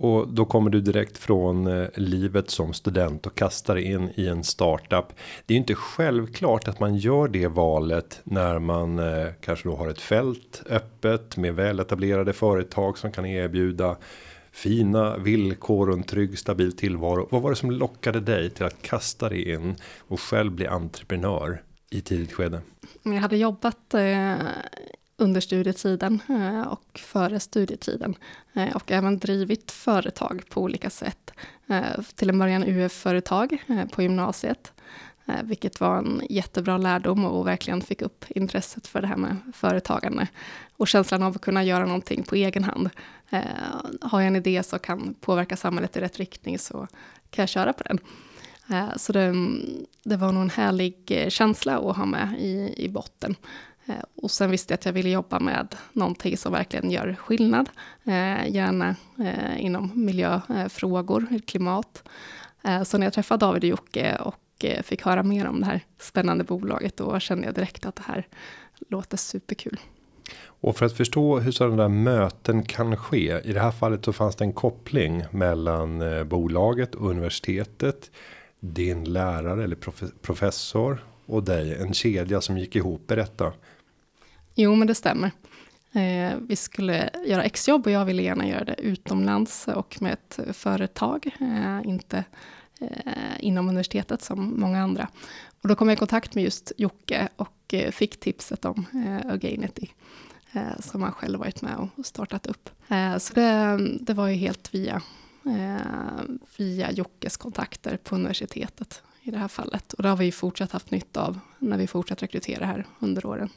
Och 0.00 0.28
då 0.28 0.44
kommer 0.44 0.70
du 0.70 0.80
direkt 0.80 1.18
från 1.18 1.66
eh, 1.66 1.88
livet 1.94 2.50
som 2.50 2.72
student 2.72 3.26
och 3.26 3.34
kastar 3.34 3.76
in 3.76 4.10
i 4.14 4.28
en 4.28 4.44
startup. 4.44 5.06
Det 5.46 5.54
är 5.54 5.58
inte 5.58 5.74
självklart 5.74 6.68
att 6.68 6.80
man 6.80 6.96
gör 6.96 7.28
det 7.28 7.46
valet 7.46 8.20
när 8.24 8.58
man 8.58 8.98
eh, 8.98 9.28
kanske 9.40 9.68
då 9.68 9.76
har 9.76 9.88
ett 9.88 10.00
fält 10.00 10.62
öppet 10.70 11.36
med 11.36 11.54
väletablerade 11.54 12.32
företag 12.32 12.98
som 12.98 13.12
kan 13.12 13.26
erbjuda 13.26 13.96
fina 14.52 15.18
villkor 15.18 15.88
och 15.88 15.96
en 15.96 16.02
trygg 16.02 16.38
stabil 16.38 16.76
tillvaro. 16.76 17.28
Vad 17.30 17.42
var 17.42 17.50
det 17.50 17.56
som 17.56 17.70
lockade 17.70 18.20
dig 18.20 18.50
till 18.50 18.64
att 18.64 18.82
kasta 18.82 19.28
dig 19.28 19.50
in 19.50 19.76
och 19.98 20.20
själv 20.20 20.52
bli 20.52 20.66
entreprenör 20.66 21.62
i 21.90 22.00
tidigt 22.00 22.32
skede? 22.32 22.60
Jag 23.02 23.12
hade 23.12 23.36
jobbat 23.36 23.94
eh, 23.94 24.34
under 25.18 25.40
studietiden 25.40 26.22
eh, 26.28 26.62
och 26.62 26.98
före 26.98 27.40
studietiden. 27.40 28.14
Eh, 28.54 28.76
och 28.76 28.92
även 28.92 29.18
drivit 29.18 29.70
företag 29.70 30.42
på 30.48 30.62
olika 30.62 30.90
sätt. 30.90 31.30
Eh, 31.66 32.02
till 32.14 32.28
en 32.28 32.38
början 32.38 32.64
UF-företag 32.64 33.58
på 33.92 34.02
gymnasiet. 34.02 34.72
Vilket 35.42 35.80
var 35.80 35.98
en 35.98 36.22
jättebra 36.30 36.78
lärdom 36.78 37.24
och 37.24 37.46
verkligen 37.46 37.80
fick 37.80 38.02
upp 38.02 38.24
intresset 38.28 38.86
för 38.86 39.00
det 39.00 39.06
här 39.06 39.16
med 39.16 39.36
företagande. 39.54 40.28
Och 40.76 40.88
känslan 40.88 41.22
av 41.22 41.34
att 41.34 41.40
kunna 41.40 41.64
göra 41.64 41.86
någonting 41.86 42.22
på 42.22 42.34
egen 42.34 42.64
hand. 42.64 42.90
Har 44.00 44.20
jag 44.20 44.26
en 44.26 44.36
idé 44.36 44.62
som 44.62 44.78
kan 44.78 45.14
påverka 45.20 45.56
samhället 45.56 45.96
i 45.96 46.00
rätt 46.00 46.18
riktning 46.18 46.58
så 46.58 46.86
kan 47.30 47.42
jag 47.42 47.48
köra 47.48 47.72
på 47.72 47.82
den. 47.82 47.98
Så 48.96 49.12
det, 49.12 49.34
det 50.02 50.16
var 50.16 50.32
nog 50.32 50.42
en 50.42 50.50
härlig 50.50 51.26
känsla 51.28 51.78
att 51.78 51.96
ha 51.96 52.06
med 52.06 52.34
i, 52.38 52.74
i 52.76 52.88
botten. 52.88 53.36
Eh, 53.88 53.94
och 54.22 54.30
sen 54.30 54.50
visste 54.50 54.72
jag 54.72 54.78
att 54.78 54.84
jag 54.84 54.92
ville 54.92 55.10
jobba 55.10 55.40
med 55.40 55.74
någonting 55.92 56.36
som 56.36 56.52
verkligen 56.52 56.90
gör 56.90 57.16
skillnad. 57.18 57.68
Eh, 58.04 58.48
gärna 58.54 58.96
eh, 59.18 59.64
inom 59.64 59.90
miljöfrågor, 59.94 61.26
klimat. 61.46 62.08
Så 62.84 62.98
när 62.98 63.06
jag 63.06 63.12
träffade 63.12 63.46
David 63.46 63.64
och 63.64 63.68
Jocke 63.68 64.16
och 64.16 64.66
fick 64.84 65.02
höra 65.02 65.22
mer 65.22 65.46
om 65.46 65.60
det 65.60 65.66
här 65.66 65.80
spännande 65.98 66.44
bolaget, 66.44 66.96
då 66.96 67.20
kände 67.20 67.46
jag 67.46 67.54
direkt 67.54 67.86
att 67.86 67.96
det 67.96 68.02
här 68.06 68.26
låter 68.88 69.16
superkul. 69.16 69.80
Och 70.44 70.76
för 70.76 70.86
att 70.86 70.92
förstå 70.92 71.38
hur 71.38 71.52
sådana 71.52 71.76
där 71.76 71.88
möten 71.88 72.62
kan 72.62 72.96
ske. 72.96 73.40
I 73.44 73.52
det 73.52 73.60
här 73.60 73.70
fallet 73.70 74.04
så 74.04 74.12
fanns 74.12 74.36
det 74.36 74.44
en 74.44 74.52
koppling 74.52 75.24
mellan 75.30 76.02
bolaget 76.28 76.94
och 76.94 77.10
universitetet. 77.10 78.10
Din 78.60 79.04
lärare 79.04 79.64
eller 79.64 79.76
professor 80.22 81.04
och 81.26 81.42
dig. 81.42 81.74
En 81.74 81.94
kedja 81.94 82.40
som 82.40 82.58
gick 82.58 82.76
ihop. 82.76 83.06
Berätta. 83.06 83.52
Jo, 84.60 84.74
men 84.74 84.86
det 84.86 84.94
stämmer. 84.94 85.30
Eh, 85.92 86.36
vi 86.48 86.56
skulle 86.56 87.10
göra 87.26 87.44
exjobb 87.44 87.86
och 87.86 87.92
jag 87.92 88.04
ville 88.04 88.22
gärna 88.22 88.48
göra 88.48 88.64
det 88.64 88.74
utomlands 88.80 89.68
och 89.68 90.02
med 90.02 90.12
ett 90.12 90.56
företag, 90.56 91.36
eh, 91.40 91.88
inte 91.88 92.24
eh, 92.80 92.88
inom 93.40 93.68
universitetet 93.68 94.22
som 94.22 94.60
många 94.60 94.82
andra. 94.82 95.08
Och 95.62 95.68
då 95.68 95.74
kom 95.74 95.88
jag 95.88 95.96
i 95.96 95.98
kontakt 95.98 96.34
med 96.34 96.44
just 96.44 96.72
Jocke 96.76 97.28
och 97.36 97.74
eh, 97.74 97.90
fick 97.90 98.20
tipset 98.20 98.64
om 98.64 98.86
eh, 99.06 99.32
Againity 99.32 99.86
eh, 100.52 100.80
som 100.80 101.02
han 101.02 101.12
själv 101.12 101.38
varit 101.38 101.62
med 101.62 101.76
och 101.76 102.06
startat 102.06 102.46
upp. 102.46 102.70
Eh, 102.88 103.18
så 103.18 103.34
det, 103.34 103.78
det 104.00 104.14
var 104.14 104.28
ju 104.28 104.34
helt 104.34 104.74
via, 104.74 105.02
via 106.56 106.92
Jockes 106.92 107.36
kontakter 107.36 107.96
på 107.96 108.14
universitetet 108.14 109.02
i 109.22 109.30
det 109.30 109.38
här 109.38 109.48
fallet. 109.48 109.92
Och 109.92 110.02
det 110.02 110.08
har 110.08 110.16
vi 110.16 110.32
fortsatt 110.32 110.72
haft 110.72 110.90
nytta 110.90 111.26
av 111.26 111.40
när 111.58 111.78
vi 111.78 111.86
fortsatt 111.86 112.22
rekrytera 112.22 112.66
här 112.66 112.86
under 113.00 113.26
åren. 113.26 113.50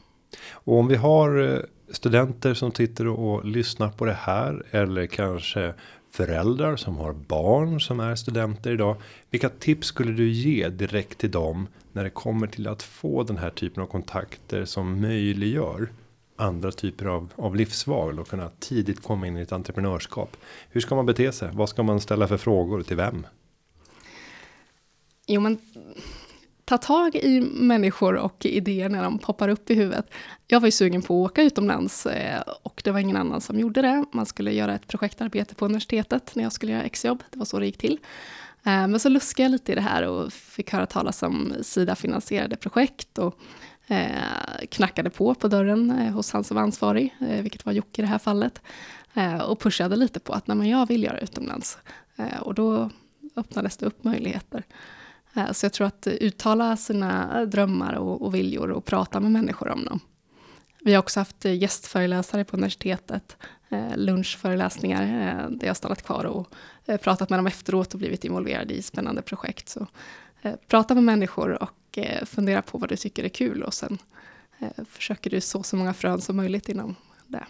Och 0.52 0.80
om 0.80 0.88
vi 0.88 0.96
har 0.96 1.54
eh, 1.54 1.60
studenter 1.90 2.54
som 2.54 2.72
sitter 2.72 3.08
och 3.08 3.46
lyssnar 3.46 3.90
på 3.90 4.06
det 4.06 4.18
här 4.20 4.66
eller 4.72 5.08
kanske 5.08 5.74
föräldrar 6.12 6.76
som 6.76 6.98
har 6.98 7.14
barn 7.14 7.82
som 7.82 8.00
är 8.00 8.16
studenter 8.16 8.72
idag. 8.72 8.96
Vilka 9.30 9.50
tips 9.50 9.88
skulle 9.88 10.12
du 10.12 10.30
ge 10.30 10.70
direkt 10.70 11.18
till 11.18 11.32
dem 11.32 11.68
när 11.92 12.04
det 12.04 12.10
kommer 12.10 12.48
till 12.48 12.68
att 12.68 12.84
få 12.84 13.24
den 13.24 13.38
här 13.38 13.50
typen 13.50 13.84
av 13.84 13.88
kontakter 13.88 14.66
som 14.66 15.02
möjliggör 15.02 15.90
andra 16.36 16.72
typer 16.72 17.06
av, 17.06 17.34
av 17.36 17.56
livsval 17.56 18.20
och 18.20 18.28
kunna 18.28 18.50
tidigt 18.60 19.04
komma 19.04 19.28
in 19.28 19.38
i 19.38 19.42
ett 19.42 19.52
entreprenörskap. 19.52 20.38
Hur 20.70 20.82
ska 20.82 20.96
man 20.96 21.06
bete 21.06 21.32
sig? 21.32 21.50
Vad 21.54 21.70
ska 21.70 21.84
man 21.84 22.02
ställa 22.02 22.28
för 22.28 22.38
frågor 22.38 22.84
till 22.84 22.98
vem? 22.98 23.28
Jo, 25.28 25.42
men 25.42 25.58
ta 26.72 26.78
tag 26.78 27.16
i 27.16 27.42
människor 27.42 28.16
och 28.16 28.46
idéer 28.46 28.90
när 28.90 29.04
de 29.04 29.20
poppar 29.20 29.50
upp 29.50 29.70
i 29.70 29.76
huvudet. 29.76 30.12
Jag 30.48 30.60
var 30.60 30.68
ju 30.68 30.72
sugen 30.72 31.02
på 31.02 31.26
att 31.26 31.32
åka 31.32 31.44
utomlands 31.44 32.06
eh, 32.06 32.42
och 32.64 32.82
det 32.84 32.92
var 32.92 33.00
ingen 33.00 33.18
annan 33.18 33.42
som 33.42 33.60
gjorde 33.60 33.82
det. 33.82 34.06
Man 34.12 34.26
skulle 34.26 34.54
göra 34.54 34.76
ett 34.76 34.88
projektarbete 34.88 35.56
på 35.56 35.66
universitetet 35.66 36.36
när 36.36 36.44
jag 36.44 36.54
skulle 36.54 36.72
göra 36.72 36.84
exjobb. 36.84 37.24
Det 37.32 37.40
var 37.40 37.46
så 37.46 37.60
det 37.60 37.66
gick 37.66 37.78
till. 37.78 38.00
Eh, 38.64 38.88
men 38.88 39.00
så 39.00 39.10
luskade 39.10 39.44
jag 39.44 39.52
lite 39.52 39.72
i 39.72 39.76
det 39.76 39.82
här 39.82 40.04
och 40.08 40.34
fick 40.34 40.74
höra 40.74 40.86
talas 40.86 41.24
om 41.24 41.54
Sida-finansierade 41.62 42.56
projekt 42.56 43.18
och 43.18 43.40
eh, 43.88 44.66
knackade 44.70 45.10
på 45.10 45.36
på 45.36 45.48
dörren 45.48 45.90
hos 45.92 46.32
han 46.32 46.44
som 46.44 46.56
var 46.56 46.64
ansvarig, 46.64 47.16
vilket 47.20 47.66
var 47.66 47.74
Jocke 47.74 48.02
i 48.02 48.06
det 48.06 48.10
här 48.10 48.20
fallet, 48.20 48.62
och 49.46 49.60
pushade 49.60 49.96
lite 49.96 50.20
på 50.20 50.34
att 50.34 50.48
Nej, 50.48 50.70
jag 50.70 50.88
vill 50.88 51.04
göra 51.04 51.20
utomlands. 51.20 51.78
Och 52.42 52.54
då 52.54 52.90
öppnades 53.36 53.78
det 53.78 53.86
upp 53.86 54.04
möjligheter. 54.04 54.64
Eh, 55.34 55.52
så 55.52 55.66
jag 55.66 55.74
tror 55.74 55.88
att 55.88 56.08
uttala 56.08 56.78
sina 56.78 57.46
drömmar 57.46 57.94
och, 57.94 58.22
och 58.22 58.36
viljor 58.36 58.72
och 58.72 58.86
prata 58.86 59.20
med 59.20 59.32
människor 59.32 59.70
om 59.70 59.86
dem. 59.86 60.00
Vi 60.80 60.94
har 60.94 61.00
också 61.00 61.20
haft 61.20 61.46
gästföreläsare 61.46 62.44
på 62.46 62.58
universitetet, 62.58 63.38
eh, 63.70 63.98
lunchföreläsningar 63.98 65.04
eh, 65.04 65.50
där 65.50 65.68
jag 65.68 65.78
stannat 65.78 66.02
kvar 66.02 66.26
och 66.26 66.48
pratat 67.02 67.30
med 67.30 67.40
dem 67.40 67.48
efteråt 67.48 67.94
och 67.94 68.00
blivit 68.00 68.26
involverad 68.26 68.72
i 68.72 68.82
spännande 68.82 69.22
projekt. 69.22 69.70
Så 69.70 69.88
prata 70.68 70.94
med 70.94 71.04
människor 71.04 71.64
och 71.64 72.00
fundera 72.26 72.62
på 72.62 72.78
vad 72.78 72.90
du 72.90 72.96
tycker 72.96 73.24
är 73.24 73.30
kul 73.30 73.64
och 73.64 73.74
sen 73.74 73.98
försöker 74.90 75.30
du 75.30 75.42
så 75.42 75.64
så 75.64 75.76
många 75.76 75.94
frön 75.94 76.22
som 76.22 76.38
möjligt 76.38 76.70
inom 76.70 76.96
det. 77.28 77.44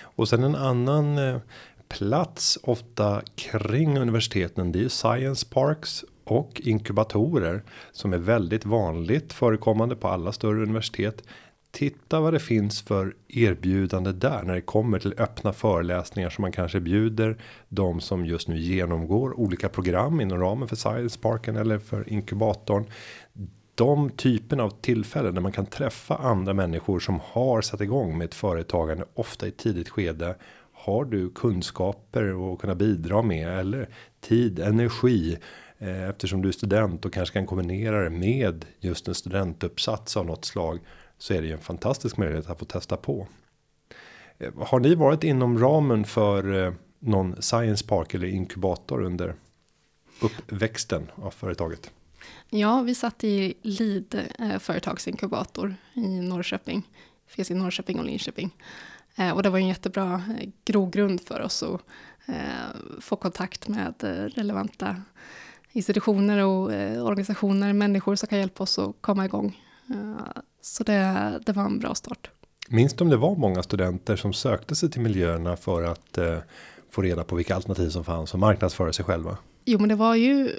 Och 0.00 0.28
sen 0.28 0.44
en 0.44 0.54
annan 0.54 1.40
plats 1.88 2.58
ofta 2.62 3.22
kring 3.34 3.98
universiteten 3.98 4.72
det 4.72 4.84
är 4.84 4.88
science 4.88 5.46
parks 5.50 6.04
och 6.24 6.60
inkubatorer 6.64 7.62
som 7.92 8.12
är 8.12 8.18
väldigt 8.18 8.66
vanligt 8.66 9.32
förekommande 9.32 9.96
på 9.96 10.08
alla 10.08 10.32
större 10.32 10.62
universitet. 10.62 11.22
Titta 11.70 12.20
vad 12.20 12.32
det 12.32 12.40
finns 12.40 12.82
för 12.82 13.14
erbjudande 13.28 14.12
där 14.12 14.42
när 14.42 14.54
det 14.54 14.60
kommer 14.60 14.98
till 14.98 15.14
öppna 15.18 15.52
föreläsningar 15.52 16.30
som 16.30 16.42
man 16.42 16.52
kanske 16.52 16.80
bjuder 16.80 17.36
de 17.68 18.00
som 18.00 18.26
just 18.26 18.48
nu 18.48 18.58
genomgår 18.58 19.40
olika 19.40 19.68
program 19.68 20.20
inom 20.20 20.40
ramen 20.40 20.68
för 20.68 20.76
Science 20.76 21.18
Parken 21.20 21.56
eller 21.56 21.78
för 21.78 22.12
inkubatorn. 22.12 22.84
De 23.74 24.10
typen 24.10 24.60
av 24.60 24.70
tillfällen 24.70 25.34
där 25.34 25.42
man 25.42 25.52
kan 25.52 25.66
träffa 25.66 26.16
andra 26.16 26.54
människor 26.54 27.00
som 27.00 27.20
har 27.24 27.60
satt 27.62 27.80
igång 27.80 28.18
med 28.18 28.24
ett 28.24 28.34
företagande 28.34 29.04
ofta 29.14 29.46
i 29.46 29.50
tidigt 29.50 29.88
skede. 29.88 30.36
Har 30.72 31.04
du 31.04 31.30
kunskaper 31.30 32.52
att 32.52 32.60
kunna 32.60 32.74
bidra 32.74 33.22
med 33.22 33.58
eller 33.58 33.88
tid, 34.20 34.58
energi 34.58 35.38
Eh, 35.84 36.08
eftersom 36.08 36.42
du 36.42 36.48
är 36.48 36.52
student 36.52 37.04
och 37.04 37.12
kanske 37.12 37.32
kan 37.32 37.46
kombinera 37.46 38.04
det 38.04 38.10
med 38.10 38.64
just 38.80 39.08
en 39.08 39.14
studentuppsats 39.14 40.16
av 40.16 40.26
något 40.26 40.44
slag. 40.44 40.78
Så 41.18 41.34
är 41.34 41.40
det 41.40 41.46
ju 41.46 41.52
en 41.52 41.58
fantastisk 41.58 42.16
möjlighet 42.16 42.50
att 42.50 42.58
få 42.58 42.64
testa 42.64 42.96
på. 42.96 43.26
Eh, 44.38 44.52
har 44.58 44.80
ni 44.80 44.94
varit 44.94 45.24
inom 45.24 45.58
ramen 45.58 46.04
för 46.04 46.66
eh, 46.66 46.72
någon 46.98 47.42
science 47.42 47.86
park 47.86 48.14
eller 48.14 48.26
inkubator 48.26 49.02
under 49.02 49.34
uppväxten 50.20 51.10
av 51.14 51.30
företaget? 51.30 51.90
Ja, 52.50 52.82
vi 52.82 52.94
satt 52.94 53.24
i 53.24 53.54
LID 53.62 54.20
företagsinkubator 54.60 55.74
i 55.94 56.20
Norrköping. 56.20 56.82
Finns 57.26 57.50
i 57.50 57.54
Norrköping 57.54 57.98
och 57.98 58.04
Linköping. 58.04 58.50
Och 59.34 59.42
det 59.42 59.50
var 59.50 59.58
en 59.58 59.68
jättebra 59.68 60.22
grogrund 60.64 61.20
för 61.20 61.40
oss 61.40 61.62
att 61.62 61.80
få 63.00 63.16
kontakt 63.16 63.68
med 63.68 63.94
relevanta 64.36 64.96
institutioner 65.74 66.44
och 66.44 66.72
eh, 66.72 67.04
organisationer, 67.04 67.72
människor 67.72 68.14
som 68.14 68.26
kan 68.26 68.38
hjälpa 68.38 68.62
oss 68.62 68.78
att 68.78 68.94
komma 69.00 69.24
igång. 69.24 69.60
Uh, 69.90 70.16
så 70.60 70.84
det, 70.84 71.40
det 71.46 71.52
var 71.52 71.64
en 71.64 71.78
bra 71.78 71.94
start. 71.94 72.30
Minns 72.68 72.94
du 72.94 73.04
om 73.04 73.10
det 73.10 73.16
var 73.16 73.36
många 73.36 73.62
studenter 73.62 74.16
som 74.16 74.32
sökte 74.32 74.74
sig 74.74 74.90
till 74.90 75.00
miljöerna 75.00 75.56
för 75.56 75.82
att 75.82 76.18
uh, 76.18 76.38
få 76.90 77.02
reda 77.02 77.24
på 77.24 77.36
vilka 77.36 77.54
alternativ 77.54 77.90
som 77.90 78.04
fanns 78.04 78.34
och 78.34 78.40
marknadsföra 78.40 78.92
sig 78.92 79.04
själva? 79.04 79.36
Jo, 79.64 79.78
men 79.78 79.88
det 79.88 79.94
var 79.94 80.14
ju 80.14 80.50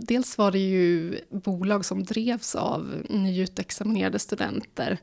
dels 0.00 0.38
var 0.38 0.52
det 0.52 0.58
ju 0.58 1.18
bolag 1.30 1.84
som 1.84 2.04
drevs 2.04 2.54
av 2.54 2.94
nyutexaminerade 3.08 4.18
studenter. 4.18 4.98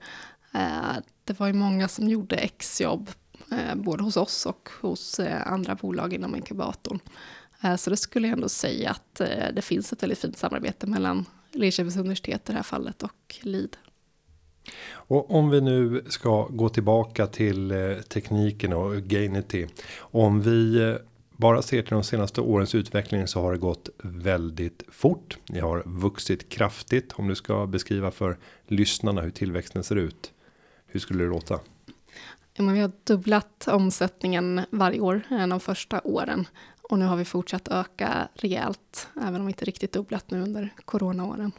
Det 1.24 1.40
var 1.40 1.48
ju 1.48 1.54
många 1.54 1.88
som 1.88 2.10
gjorde 2.10 2.36
exjobb 2.36 3.10
både 3.76 4.04
hos 4.04 4.18
oss 4.18 4.46
och 4.46 4.70
hos 4.82 5.20
andra 5.46 5.76
bolag 5.76 6.14
inom 6.14 6.36
inkubatorn. 6.36 7.00
Eh, 7.62 7.76
så 7.76 7.90
det 7.90 7.98
skulle 7.98 8.28
jag 8.28 8.34
ändå 8.34 8.50
säga 8.50 8.90
att 8.90 9.20
eh, 9.20 9.28
det 9.54 9.62
finns 9.62 9.94
ett 9.94 10.04
väldigt 10.04 10.20
fint 10.20 10.38
samarbete 10.38 10.88
mellan 10.88 11.26
Linköpings 11.52 11.98
universitet 11.98 12.50
i 12.50 12.52
det 12.52 12.58
här 12.58 12.64
fallet 12.64 13.04
och 13.04 13.36
LID. 13.42 13.78
Och 14.90 15.36
om 15.36 15.50
vi 15.50 15.62
nu 15.62 16.04
ska 16.08 16.48
gå 16.48 16.70
tillbaka 16.70 17.28
till 17.28 17.72
eh, 17.72 17.98
tekniken 17.98 18.74
och 18.74 18.96
Gainity. 18.96 19.68
Om 20.00 20.42
vi 20.42 20.98
bara 21.32 21.62
ser 21.62 21.82
till 21.82 21.94
de 21.94 22.04
senaste 22.04 22.42
årens 22.42 22.76
utveckling 22.76 23.28
så 23.28 23.42
har 23.42 23.52
det 23.52 23.58
gått 23.58 23.90
väldigt 24.04 24.84
fort. 24.92 25.38
Ni 25.50 25.60
har 25.60 25.84
vuxit 25.86 26.50
kraftigt 26.50 27.14
om 27.14 27.28
du 27.28 27.36
ska 27.36 27.68
beskriva 27.68 28.12
för 28.12 28.38
lyssnarna 28.68 29.22
hur 29.22 29.32
tillväxten 29.32 29.84
ser 29.84 29.96
ut. 29.96 30.32
Hur 30.86 31.00
skulle 31.00 31.24
det 31.24 31.30
låta? 31.30 31.60
Ja, 32.54 32.64
men 32.64 32.74
vi 32.74 32.80
har 32.80 32.92
dubblat 33.04 33.68
omsättningen 33.68 34.62
varje 34.70 35.00
år 35.00 35.22
de 35.30 35.60
första 35.60 36.02
åren 36.04 36.48
och 36.90 37.00
nu 37.00 37.06
har 37.06 37.18
vi 37.18 37.26
fortsatt 37.26 37.68
öka 37.68 38.28
rejält, 38.34 39.08
även 39.22 39.36
om 39.36 39.46
vi 39.46 39.52
inte 39.52 39.66
riktigt 39.66 39.92
dubblat 39.92 40.32
nu 40.32 40.42
under 40.42 40.74
coronaåren. 40.86 41.52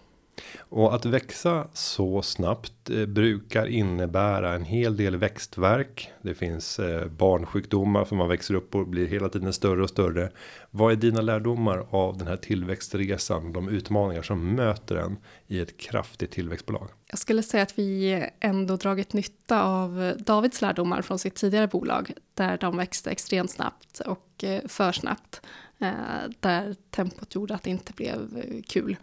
Och 0.58 0.94
att 0.94 1.04
växa 1.04 1.68
så 1.73 2.23
snabbt 2.23 2.90
eh, 2.90 3.06
brukar 3.06 3.66
innebära 3.66 4.54
en 4.54 4.64
hel 4.64 4.97
del 4.97 5.16
växtverk. 5.16 6.11
Det 6.23 6.35
finns 6.35 6.78
eh, 6.78 7.06
barnsjukdomar 7.06 8.04
för 8.04 8.16
man 8.16 8.28
växer 8.28 8.54
upp 8.54 8.75
och 8.75 8.88
blir 8.88 9.06
hela 9.06 9.28
tiden 9.28 9.52
större 9.52 9.82
och 9.82 9.90
större. 9.90 10.30
Vad 10.70 10.92
är 10.92 10.97
dina 10.97 11.20
lärdomar 11.20 11.87
av 11.90 12.18
den 12.18 12.26
här 12.26 12.37
tillväxtresan? 12.37 13.52
De 13.52 13.68
utmaningar 13.68 14.23
som 14.23 14.54
möter 14.54 14.97
en 14.97 15.16
i 15.47 15.61
ett 15.61 15.76
kraftigt 15.76 16.30
tillväxtbolag? 16.30 16.88
Jag 17.11 17.19
skulle 17.19 17.43
säga 17.43 17.62
att 17.62 17.79
vi 17.79 18.27
ändå 18.41 18.77
dragit 18.77 19.12
nytta 19.12 19.62
av 19.62 20.15
Davids 20.19 20.62
lärdomar 20.62 21.03
från 21.03 21.19
sitt 21.19 21.35
tidigare 21.35 21.67
bolag 21.67 22.12
där 22.35 22.59
de 22.59 22.77
växte 22.77 23.11
extremt 23.11 23.50
snabbt 23.50 24.00
och 24.00 24.45
eh, 24.45 24.67
för 24.67 24.93
snabbt. 24.93 25.43
Eh, 25.79 25.93
där 26.41 26.77
tempot 26.91 27.35
gjorde 27.35 27.55
att 27.55 27.62
det 27.62 27.71
inte 27.71 27.93
blev 27.93 28.45
eh, 28.45 28.62
kul. 28.62 28.97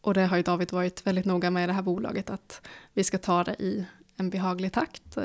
Och 0.00 0.14
det 0.14 0.26
har 0.26 0.36
ju 0.36 0.42
David 0.42 0.72
varit 0.72 1.06
väldigt 1.06 1.24
noga 1.24 1.50
med 1.50 1.64
i 1.64 1.66
det 1.66 1.72
här 1.72 1.82
bolaget 1.82 2.30
att 2.30 2.60
vi 2.92 3.04
ska 3.04 3.18
ta 3.18 3.44
det 3.44 3.56
i 3.58 3.84
en 4.16 4.30
behaglig 4.30 4.72
takt 4.72 5.18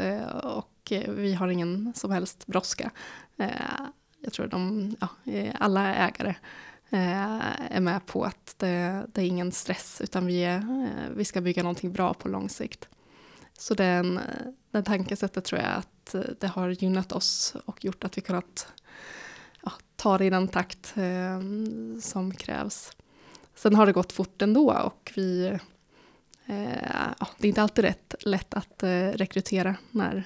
och 0.44 0.94
vi 1.08 1.34
har 1.34 1.48
ingen 1.48 1.94
som 1.96 2.12
helst 2.12 2.48
brådska. 2.48 2.92
Jag 4.22 4.34
tror 4.34 4.48
de, 4.48 4.96
ja, 5.00 5.08
alla 5.60 5.96
ägare 5.96 6.36
Eh, 6.89 7.75
är 7.75 7.80
med 7.80 8.06
på 8.06 8.24
att 8.24 8.56
det, 8.58 9.06
det 9.13 9.22
är 9.22 9.25
ingen 9.25 9.51
stress 9.51 10.01
utan 10.01 10.25
vi, 10.25 10.44
är, 10.44 10.58
eh, 10.58 11.10
vi 11.15 11.25
ska 11.25 11.42
bygga 11.42 11.63
någonting 11.63 11.92
bra 11.92 12.13
på 12.13 12.27
lång 12.27 12.50
sikt. 12.50 12.88
Så 13.54 13.74
den, 13.74 14.20
den 14.72 14.84
tankesättet 14.84 15.46
tror 15.46 15.62
jag 15.62 15.72
att 15.72 16.15
eh, 16.15 16.22
det 16.39 16.48
har 16.48 16.70
gynnat 16.70 17.12
oss 17.12 17.56
och 17.65 17.86
gjort 17.86 18.04
att 18.04 18.18
vi 18.18 18.22
kunnat 18.22 18.68
ja, 19.63 19.72
ta 19.96 20.18
det 20.18 20.25
i 20.25 20.30
den 20.30 20.48
takt 20.48 20.94
eh, 20.98 21.42
som 22.01 22.34
krävs. 22.34 22.92
Sen 23.56 23.75
har 23.75 23.86
det 23.86 23.92
gått 23.92 24.12
fort 24.12 24.42
ändå 24.42 24.74
och 24.74 25.12
vi, 25.15 25.46
eh, 26.46 27.13
ja, 27.20 27.27
det 27.38 27.48
är 27.48 27.50
inte 27.50 27.62
alltid 27.62 27.86
rätt, 27.86 28.15
lätt 28.20 28.54
att 28.54 28.84
eh, 28.84 29.08
rekrytera 29.08 29.75
när, 29.92 30.24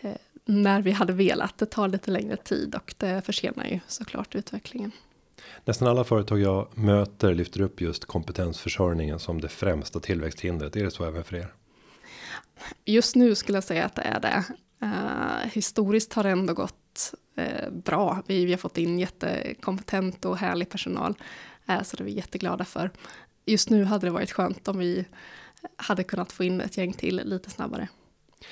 eh, 0.00 0.16
när 0.44 0.82
vi 0.82 0.90
hade 0.90 1.12
velat. 1.12 1.58
Det 1.58 1.66
tar 1.66 1.88
lite 1.88 2.10
längre 2.10 2.36
tid 2.36 2.74
och 2.74 2.94
det 2.98 3.26
försenar 3.26 3.64
ju 3.64 3.80
såklart 3.86 4.34
utvecklingen. 4.34 4.92
Nästan 5.64 5.88
alla 5.88 6.04
företag 6.04 6.40
jag 6.40 6.78
möter 6.78 7.34
lyfter 7.34 7.60
upp 7.60 7.80
just 7.80 8.04
kompetensförsörjningen 8.04 9.18
som 9.18 9.40
det 9.40 9.48
främsta 9.48 10.00
tillväxthindret. 10.00 10.76
Är 10.76 10.84
det 10.84 10.90
så 10.90 11.04
även 11.04 11.24
för 11.24 11.36
er? 11.36 11.52
Just 12.84 13.16
nu 13.16 13.34
skulle 13.34 13.56
jag 13.56 13.64
säga 13.64 13.84
att 13.84 13.94
det 13.94 14.02
är 14.02 14.20
det. 14.20 14.44
Uh, 14.82 15.50
historiskt 15.52 16.12
har 16.12 16.22
det 16.22 16.30
ändå 16.30 16.54
gått 16.54 17.14
uh, 17.38 17.70
bra. 17.70 18.22
Vi, 18.26 18.44
vi 18.44 18.52
har 18.52 18.58
fått 18.58 18.78
in 18.78 18.98
jättekompetent 18.98 20.24
och 20.24 20.38
härlig 20.38 20.68
personal. 20.68 21.14
Eh, 21.66 21.82
så 21.82 21.96
det 21.96 22.02
är 22.02 22.04
vi 22.04 22.12
jätteglada 22.12 22.64
för. 22.64 22.90
Just 23.46 23.70
nu 23.70 23.84
hade 23.84 24.06
det 24.06 24.10
varit 24.10 24.32
skönt 24.32 24.68
om 24.68 24.78
vi 24.78 25.04
hade 25.76 26.04
kunnat 26.04 26.32
få 26.32 26.44
in 26.44 26.60
ett 26.60 26.76
gäng 26.76 26.92
till 26.92 27.20
lite 27.24 27.50
snabbare. 27.50 27.88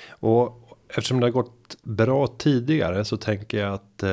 Och 0.09 0.79
eftersom 0.89 1.19
det 1.19 1.25
har 1.25 1.31
gått 1.31 1.77
bra 1.83 2.27
tidigare 2.27 3.05
så 3.05 3.17
tänker 3.17 3.57
jag 3.57 3.73
att 3.73 4.03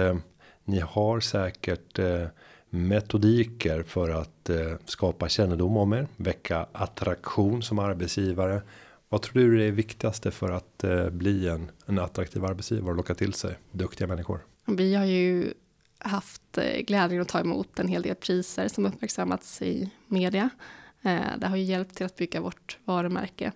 ni 0.64 0.80
har 0.80 1.20
säkert 1.20 1.98
metodiker 2.70 3.82
för 3.82 4.10
att 4.10 4.50
eh, 4.50 4.72
skapa 4.84 5.28
kännedom 5.28 5.76
om 5.76 5.92
er, 5.92 6.08
väcka 6.16 6.66
attraktion 6.72 7.62
som 7.62 7.78
arbetsgivare 7.78 8.62
Vad 9.08 9.22
tror 9.22 9.42
du 9.42 9.60
är 9.60 9.64
det 9.64 9.70
viktigaste 9.70 10.30
för 10.30 10.50
att 10.50 10.84
eh, 10.84 11.10
bli 11.10 11.48
en, 11.48 11.70
en 11.86 11.98
attraktiv 11.98 12.44
arbetsgivare 12.44 12.90
och 12.90 12.96
locka 12.96 13.14
till 13.14 13.32
sig 13.32 13.58
duktiga 13.72 14.06
människor? 14.06 14.44
Vi 14.66 14.94
har 14.94 15.04
ju 15.04 15.52
haft 15.98 16.58
eh, 16.58 16.80
glädjen 16.80 17.22
att 17.22 17.28
ta 17.28 17.40
emot 17.40 17.78
en 17.78 17.88
hel 17.88 18.02
del 18.02 18.14
priser 18.14 18.68
som 18.68 18.86
uppmärksammats 18.86 19.62
i 19.62 19.90
media. 20.06 20.50
Det 21.36 21.46
har 21.46 21.56
ju 21.56 21.62
hjälpt 21.62 21.94
till 21.94 22.06
att 22.06 22.16
bygga 22.16 22.40
vårt 22.40 22.78
varumärke. 22.84 23.52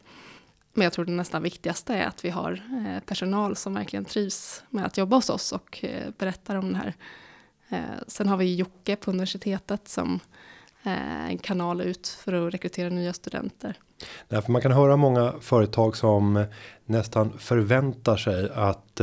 Men 0.72 0.84
jag 0.84 0.92
tror 0.92 1.04
det 1.04 1.12
nästan 1.12 1.42
viktigaste 1.42 1.94
är 1.94 2.06
att 2.06 2.24
vi 2.24 2.30
har 2.30 2.60
personal 3.06 3.56
som 3.56 3.74
verkligen 3.74 4.04
trivs 4.04 4.62
med 4.70 4.84
att 4.86 4.98
jobba 4.98 5.16
hos 5.16 5.30
oss 5.30 5.52
och 5.52 5.84
berättar 6.18 6.56
om 6.56 6.64
den 6.64 6.74
här. 6.74 6.94
Eh, 7.68 7.78
sen 8.06 8.28
har 8.28 8.36
vi 8.36 8.54
Jocke 8.54 8.96
på 8.96 9.10
universitetet 9.10 9.88
som 9.88 10.20
eh, 10.82 11.30
en 11.30 11.38
kanal 11.38 11.80
ut 11.80 12.08
för 12.08 12.32
att 12.32 12.54
rekrytera 12.54 12.88
nya 12.88 13.12
studenter. 13.12 13.78
Därför 14.28 14.52
man 14.52 14.62
kan 14.62 14.72
höra 14.72 14.96
många 14.96 15.34
företag 15.40 15.96
som 15.96 16.36
eh, 16.36 16.46
nästan 16.84 17.38
förväntar 17.38 18.16
sig 18.16 18.50
att 18.54 19.00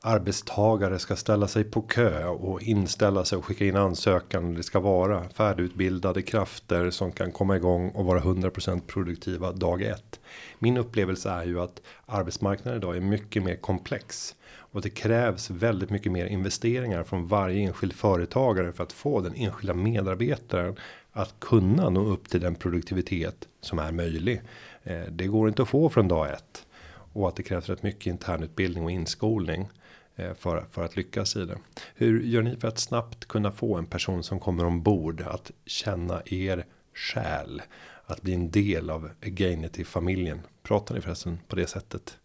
arbetstagare 0.00 0.98
ska 0.98 1.16
ställa 1.16 1.48
sig 1.48 1.64
på 1.64 1.82
kö 1.82 2.26
och 2.26 2.62
inställa 2.62 3.24
sig 3.24 3.38
och 3.38 3.44
skicka 3.44 3.64
in 3.64 3.76
ansökan. 3.76 4.54
Det 4.54 4.62
ska 4.62 4.80
vara 4.80 5.28
färdigutbildade 5.28 6.22
krafter 6.22 6.90
som 6.90 7.12
kan 7.12 7.32
komma 7.32 7.56
igång 7.56 7.90
och 7.90 8.04
vara 8.04 8.20
100% 8.20 8.80
produktiva 8.80 9.52
dag 9.52 9.82
ett. 9.82 10.20
Min 10.58 10.76
upplevelse 10.76 11.30
är 11.30 11.44
ju 11.44 11.60
att 11.60 11.82
arbetsmarknaden 12.06 12.78
idag 12.78 12.96
är 12.96 13.00
mycket 13.00 13.42
mer 13.42 13.56
komplex 13.56 14.34
och 14.72 14.82
det 14.82 14.90
krävs 14.90 15.50
väldigt 15.50 15.90
mycket 15.90 16.12
mer 16.12 16.26
investeringar 16.26 17.02
från 17.02 17.26
varje 17.26 17.60
enskild 17.66 17.92
företagare 17.92 18.72
för 18.72 18.82
att 18.82 18.92
få 18.92 19.20
den 19.20 19.34
enskilda 19.34 19.74
medarbetaren 19.74 20.76
att 21.12 21.40
kunna 21.40 21.90
nå 21.90 22.00
upp 22.00 22.28
till 22.28 22.40
den 22.40 22.54
produktivitet 22.54 23.48
som 23.60 23.78
är 23.78 23.92
möjlig. 23.92 24.40
Eh, 24.82 25.00
det 25.10 25.26
går 25.26 25.48
inte 25.48 25.62
att 25.62 25.68
få 25.68 25.88
från 25.88 26.08
dag 26.08 26.32
ett 26.32 26.66
och 27.12 27.28
att 27.28 27.36
det 27.36 27.42
krävs 27.42 27.68
rätt 27.68 27.82
mycket 27.82 28.06
internutbildning 28.06 28.84
och 28.84 28.90
inskolning. 28.90 29.68
Eh, 30.18 30.34
för, 30.34 30.66
för 30.72 30.84
att 30.84 30.96
lyckas 30.96 31.36
i 31.36 31.44
det. 31.44 31.58
Hur 31.94 32.22
gör 32.22 32.42
ni 32.42 32.56
för 32.56 32.68
att 32.68 32.78
snabbt 32.78 33.24
kunna 33.28 33.52
få 33.52 33.76
en 33.76 33.86
person 33.86 34.22
som 34.22 34.40
kommer 34.40 34.64
ombord 34.64 35.20
att 35.20 35.50
känna 35.66 36.22
er 36.24 36.66
själ? 36.94 37.62
Att 38.06 38.22
bli 38.22 38.34
en 38.34 38.50
del 38.50 38.90
av 38.90 39.10
Gainity 39.20 39.84
familjen. 39.84 40.40
Pratar 40.62 40.94
ni 40.94 41.00
förresten 41.00 41.38
på 41.48 41.56
det 41.56 41.66
sättet? 41.66 42.18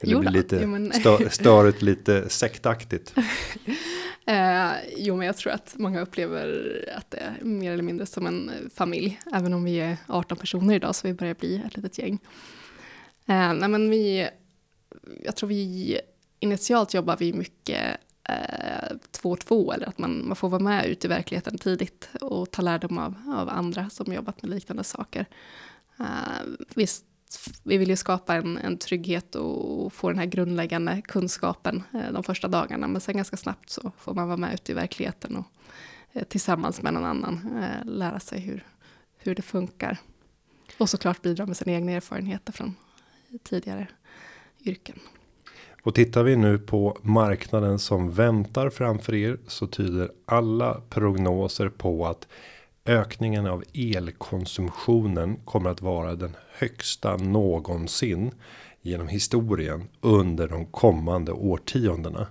Eller 0.00 0.18
blir 0.18 0.30
lite 0.30 0.58
jo, 0.62 0.68
men... 0.68 0.92
stör, 0.92 1.28
störigt 1.28 1.82
lite 1.82 2.28
sektaktigt? 2.28 3.14
eh, 4.26 4.70
jo, 4.96 5.16
men 5.16 5.26
jag 5.26 5.36
tror 5.36 5.52
att 5.52 5.74
många 5.78 6.00
upplever 6.00 6.94
att 6.96 7.10
det 7.10 7.18
är 7.18 7.44
mer 7.44 7.72
eller 7.72 7.82
mindre 7.82 8.06
som 8.06 8.26
en 8.26 8.50
familj. 8.74 9.20
Även 9.32 9.54
om 9.54 9.64
vi 9.64 9.80
är 9.80 9.96
18 10.06 10.38
personer 10.38 10.74
idag 10.74 10.94
så 10.94 11.06
vi 11.06 11.14
börjar 11.14 11.34
bli 11.34 11.62
ett 11.66 11.76
litet 11.76 11.98
gäng. 11.98 12.18
Eh, 13.26 13.54
nej, 13.54 13.68
men 13.68 13.90
vi, 13.90 14.28
jag 15.24 15.36
tror 15.36 15.48
vi 15.48 16.00
initialt 16.42 16.94
jobbar 16.94 17.16
vi 17.16 17.32
mycket 17.32 17.96
eh, 18.28 18.96
två 19.10 19.30
och 19.30 19.40
två, 19.40 19.72
eller 19.72 19.86
att 19.86 19.98
man, 19.98 20.28
man 20.28 20.36
får 20.36 20.48
vara 20.48 20.62
med 20.62 20.86
ute 20.86 21.06
i 21.06 21.08
verkligheten 21.08 21.58
tidigt 21.58 22.08
och 22.20 22.50
ta 22.50 22.62
lärdom 22.62 22.98
av, 22.98 23.14
av 23.34 23.48
andra 23.48 23.90
som 23.90 24.12
jobbat 24.12 24.42
med 24.42 24.50
liknande 24.50 24.84
saker. 24.84 25.26
Eh, 25.98 26.04
uh, 26.04 26.54
visst, 26.74 27.04
vi 27.62 27.78
vill 27.78 27.88
ju 27.88 27.96
skapa 27.96 28.34
en, 28.34 28.58
en 28.58 28.78
trygghet 28.78 29.34
och 29.34 29.92
få 29.92 30.08
den 30.08 30.18
här 30.18 30.26
grundläggande 30.26 31.02
kunskapen 31.04 31.82
uh, 31.94 32.12
de 32.12 32.22
första 32.22 32.48
dagarna, 32.48 32.88
men 32.88 33.00
sen 33.00 33.16
ganska 33.16 33.36
snabbt 33.36 33.70
så 33.70 33.92
får 33.98 34.14
man 34.14 34.26
vara 34.28 34.36
med 34.36 34.54
ute 34.54 34.72
i 34.72 34.74
verkligheten 34.74 35.36
och 35.36 35.46
uh, 36.16 36.22
tillsammans 36.22 36.82
med 36.82 36.94
någon 36.94 37.04
annan 37.04 37.64
lära 37.84 38.20
sig 38.20 38.40
hur, 38.40 38.66
hur 39.16 39.34
det 39.34 39.42
funkar. 39.42 39.98
Och 40.78 40.90
såklart 40.90 41.22
bidra 41.22 41.46
med 41.46 41.56
sina 41.56 41.72
egna 41.72 41.92
erfarenheter 41.92 42.52
från 42.52 42.74
tidigare 43.42 43.88
yrken. 44.64 45.00
Och 45.84 45.94
tittar 45.94 46.22
vi 46.22 46.36
nu 46.36 46.58
på 46.58 46.98
marknaden 47.02 47.78
som 47.78 48.10
väntar 48.10 48.70
framför 48.70 49.14
er 49.14 49.38
så 49.46 49.66
tyder 49.66 50.10
alla 50.24 50.80
prognoser 50.90 51.68
på 51.68 52.06
att 52.06 52.28
ökningen 52.86 53.46
av 53.46 53.64
elkonsumtionen 53.74 55.36
kommer 55.44 55.70
att 55.70 55.82
vara 55.82 56.14
den 56.14 56.36
högsta 56.58 57.16
någonsin 57.16 58.30
genom 58.82 59.08
historien 59.08 59.88
under 60.00 60.48
de 60.48 60.66
kommande 60.66 61.32
årtiondena. 61.32 62.26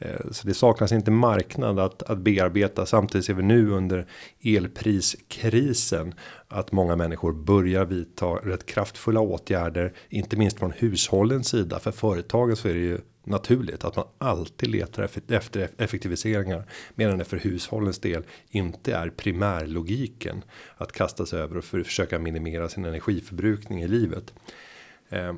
Eh, 0.00 0.30
så 0.30 0.46
det 0.46 0.54
saknas 0.54 0.92
inte 0.92 1.10
marknad 1.10 1.78
att, 1.78 2.02
att 2.02 2.18
bearbeta. 2.18 2.86
Samtidigt 2.86 3.24
ser 3.24 3.34
vi 3.34 3.42
nu 3.42 3.70
under 3.70 4.06
elpriskrisen 4.44 6.14
att 6.48 6.72
många 6.72 6.96
människor 6.96 7.32
börjar 7.32 7.84
vidta 7.84 8.26
rätt 8.26 8.66
kraftfulla 8.66 9.20
åtgärder, 9.20 9.92
inte 10.08 10.36
minst 10.36 10.58
från 10.58 10.72
hushållens 10.72 11.48
sida. 11.48 11.78
För 11.78 11.90
företagen 11.90 12.56
så 12.56 12.68
är 12.68 12.74
det 12.74 12.80
ju 12.80 12.98
naturligt 13.24 13.84
att 13.84 13.96
man 13.96 14.06
alltid 14.18 14.68
letar 14.68 15.08
efter 15.28 15.68
effektiviseringar 15.78 16.64
medan 16.94 17.18
det 17.18 17.24
för 17.24 17.36
hushållens 17.36 17.98
del 17.98 18.22
inte 18.48 18.94
är 18.94 19.10
primärlogiken 19.10 20.44
att 20.76 20.92
kasta 20.92 21.26
sig 21.26 21.40
över 21.40 21.56
och 21.56 21.64
försöka 21.64 22.18
minimera 22.18 22.68
sin 22.68 22.84
energiförbrukning 22.84 23.82
i 23.82 23.88
livet. 23.88 24.34
Eh, 25.08 25.32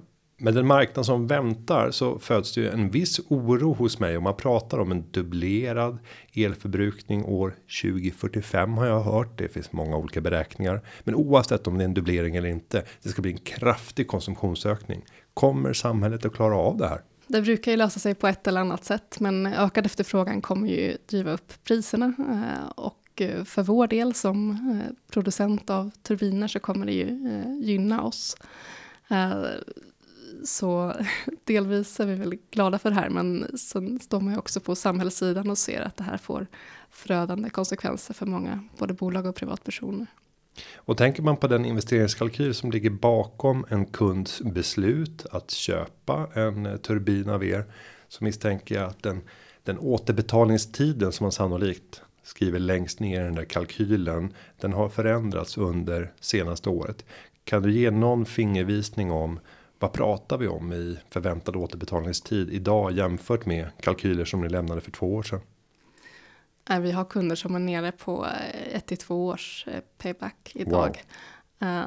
med 0.45 0.55
den 0.55 0.67
marknad 0.67 1.07
som 1.07 1.27
väntar 1.27 1.91
så 1.91 2.19
föds 2.19 2.55
det 2.55 2.61
ju 2.61 2.71
en 2.71 2.91
viss 2.91 3.21
oro 3.29 3.73
hos 3.73 3.99
mig 3.99 4.17
om 4.17 4.25
man 4.25 4.37
pratar 4.37 4.79
om 4.79 4.91
en 4.91 5.05
dubblerad 5.11 5.99
elförbrukning 6.35 7.25
år 7.25 7.55
2045 7.83 8.73
har 8.73 8.87
jag 8.87 9.01
hört. 9.01 9.39
Det 9.39 9.49
finns 9.49 9.73
många 9.73 9.97
olika 9.97 10.21
beräkningar, 10.21 10.81
men 11.05 11.15
oavsett 11.15 11.67
om 11.67 11.79
det 11.79 11.85
är 11.85 11.89
en 11.89 11.95
dubblering 11.95 12.37
eller 12.37 12.49
inte. 12.49 12.85
Det 13.03 13.09
ska 13.09 13.23
bli 13.23 13.33
en 13.33 13.39
kraftig 13.39 14.09
konsumtionsökning. 14.09 15.05
Kommer 15.35 15.73
samhället 15.73 16.25
att 16.25 16.33
klara 16.33 16.57
av 16.57 16.77
det 16.77 16.89
här? 16.89 17.01
Det 17.27 17.43
brukar 17.43 17.71
ju 17.71 17.77
lösa 17.77 18.01
sig 18.01 18.15
på 18.15 18.27
ett 18.27 18.47
eller 18.47 18.61
annat 18.61 18.85
sätt, 18.85 19.21
men 19.21 19.47
ökad 19.47 19.87
efterfrågan 19.87 20.41
kommer 20.41 20.69
ju 20.69 20.97
driva 21.07 21.33
upp 21.33 21.53
priserna 21.65 22.15
eh, 22.19 22.71
och 22.71 23.21
eh, 23.21 23.45
för 23.45 23.63
vår 23.63 23.87
del 23.87 24.15
som 24.15 24.51
eh, 24.51 24.95
producent 25.13 25.71
av 25.71 25.91
turbiner 26.03 26.49
så 26.49 26.61
kommer 26.61 26.87
det 26.87 26.93
ju 26.93 27.19
gynna 27.63 28.03
oss. 28.03 28.37
Så 30.45 30.93
delvis 31.45 32.01
är 32.01 32.07
vi 32.07 32.15
väl 32.15 32.35
glada 32.51 32.79
för 32.79 32.91
det 32.91 32.97
här, 32.97 33.11
men 33.11 33.59
sen 33.59 34.01
står 34.01 34.21
man 34.21 34.33
ju 34.33 34.39
också 34.39 34.61
på 34.61 34.75
samhällssidan 34.75 35.51
och 35.51 35.59
ser 35.59 35.81
att 35.81 35.97
det 35.97 36.05
här 36.05 36.19
får 36.19 36.47
förödande 36.91 37.51
konsekvenser 37.51 38.15
för 38.15 38.27
många, 38.27 38.65
både 38.79 38.95
bolag 38.95 39.27
och 39.27 39.37
privatpersoner. 39.37 40.07
Och 40.75 40.97
tänker 40.97 41.23
man 41.23 41.37
på 41.37 41.47
den 41.47 41.65
investeringskalkyl 41.65 42.55
som 42.55 42.71
ligger 42.71 42.91
bakom 42.91 43.67
en 43.69 43.87
kunds 43.87 44.41
beslut 44.41 45.27
att 45.31 45.51
köpa 45.51 46.29
en 46.35 46.79
turbin 46.79 47.31
av 47.31 47.45
er 47.45 47.65
så 48.09 48.25
misstänker 48.25 48.75
jag 48.75 48.85
att 48.85 49.03
den 49.03 49.21
den 49.65 49.79
återbetalningstiden 49.79 51.13
som 51.13 51.25
man 51.25 51.33
sannolikt 51.33 52.03
skriver 52.23 52.59
längst 52.59 53.01
ner 53.01 53.21
i 53.21 53.25
den 53.25 53.35
där 53.35 53.45
kalkylen. 53.45 54.35
Den 54.61 54.73
har 54.73 54.89
förändrats 54.89 55.59
under 55.59 56.13
senaste 56.21 56.71
året. 56.71 57.05
Kan 57.45 57.63
du 57.63 57.73
ge 57.73 57.91
någon 57.91 58.27
fingervisning 58.27 59.11
om 59.11 59.41
vad 59.83 59.93
pratar 59.93 60.39
vi 60.39 60.49
om 60.49 60.73
i 60.73 60.99
förväntad 61.11 61.57
återbetalningstid 61.57 62.51
idag 62.51 62.93
jämfört 62.93 63.47
med 63.47 63.69
kalkyler 63.81 64.25
som 64.25 64.41
ni 64.41 64.49
lämnade 64.49 64.81
för 64.81 64.91
två 64.91 65.15
år 65.15 65.23
sedan? 65.23 65.41
Vi 66.83 66.93
har 66.93 67.05
kunder 67.05 67.37
som 67.37 67.55
är 67.55 67.59
nere 67.59 67.93
på 67.93 68.27
1 68.73 68.87
till 68.87 68.99
2 68.99 69.27
års 69.27 69.67
eh, 69.69 69.81
payback 69.99 70.53
idag. 70.55 71.03
Wow. 71.59 71.69
Eh, 71.69 71.85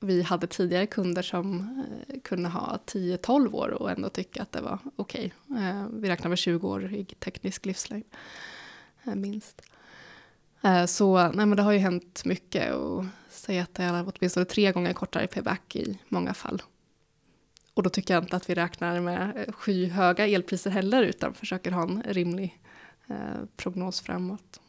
vi 0.00 0.22
hade 0.22 0.46
tidigare 0.46 0.86
kunder 0.86 1.22
som 1.22 1.82
eh, 2.08 2.20
kunde 2.20 2.48
ha 2.48 2.78
10-12 2.86 3.54
år 3.54 3.68
och 3.68 3.90
ändå 3.90 4.08
tycka 4.08 4.42
att 4.42 4.52
det 4.52 4.60
var 4.60 4.78
okej. 4.96 5.32
Okay. 5.48 5.72
Vi 5.92 6.08
räknar 6.08 6.28
med 6.28 6.38
20 6.38 6.68
år 6.68 6.94
i 6.94 7.04
teknisk 7.04 7.66
livslängd. 7.66 8.04
Minst. 9.02 9.62
Så 10.86 11.28
nej, 11.28 11.46
men 11.46 11.56
det 11.56 11.62
har 11.62 11.72
ju 11.72 11.78
hänt 11.78 12.24
mycket 12.24 12.74
och 12.74 13.04
säga 13.30 13.62
att 13.62 13.74
det 13.74 13.82
är 13.82 14.12
åtminstone 14.14 14.46
tre 14.46 14.72
gånger 14.72 14.92
kortare 14.92 15.26
payback 15.26 15.76
i 15.76 15.98
många 16.08 16.34
fall. 16.34 16.62
Och 17.74 17.82
då 17.82 17.90
tycker 17.90 18.14
jag 18.14 18.24
inte 18.24 18.36
att 18.36 18.50
vi 18.50 18.54
räknar 18.54 19.00
med 19.00 19.54
skyhöga 19.54 20.26
elpriser 20.26 20.70
heller 20.70 21.02
utan 21.02 21.34
försöker 21.34 21.70
ha 21.70 21.82
en 21.82 22.02
rimlig 22.02 22.60
eh, 23.08 23.16
prognos 23.56 24.00
framåt. 24.00 24.60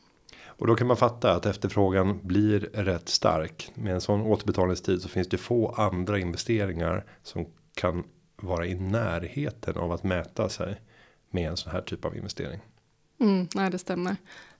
Och 0.45 0.67
då 0.67 0.75
kan 0.75 0.87
man 0.87 0.97
fatta 0.97 1.33
att 1.33 1.45
efterfrågan 1.45 2.19
blir 2.23 2.59
rätt 2.59 3.09
stark. 3.09 3.71
Med 3.75 3.93
en 3.93 4.01
sån 4.01 4.21
återbetalningstid 4.21 5.01
så 5.01 5.09
finns 5.09 5.29
det 5.29 5.37
få 5.37 5.69
andra 5.69 6.19
investeringar 6.19 7.05
som 7.23 7.45
kan 7.75 8.03
vara 8.35 8.65
i 8.65 8.75
närheten 8.75 9.77
av 9.77 9.91
att 9.91 10.03
mäta 10.03 10.49
sig 10.49 10.81
med 11.29 11.49
en 11.49 11.57
sån 11.57 11.71
här 11.71 11.81
typ 11.81 12.05
av 12.05 12.17
investering. 12.17 12.59
Mm, 13.19 13.47
nej, 13.55 13.71
det 13.71 13.77
stämmer. 13.77 14.15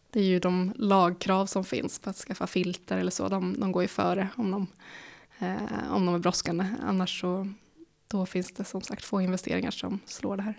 Det 0.10 0.20
är 0.20 0.24
ju 0.24 0.40
de 0.40 0.74
lagkrav 0.76 1.46
som 1.46 1.66
finns 1.66 2.00
på 2.00 2.10
att 2.10 2.16
skaffa 2.16 2.48
filter 2.48 2.98
eller 2.98 3.12
så. 3.12 3.28
De, 3.28 3.60
de 3.60 3.72
går 3.72 3.82
ju 3.82 3.88
före 3.88 4.30
om 4.38 4.52
de, 4.52 4.68
eh, 5.40 5.94
om 5.94 6.06
de 6.06 6.16
är 6.16 6.20
brådskande. 6.20 6.66
Annars 6.84 7.22
så 7.22 7.48
då 8.08 8.26
finns 8.26 8.54
det 8.54 8.64
som 8.64 8.82
sagt 8.82 9.06
få 9.06 9.22
investeringar 9.22 9.72
som 9.72 10.00
slår 10.06 10.38
det 10.38 10.44
här. 10.44 10.56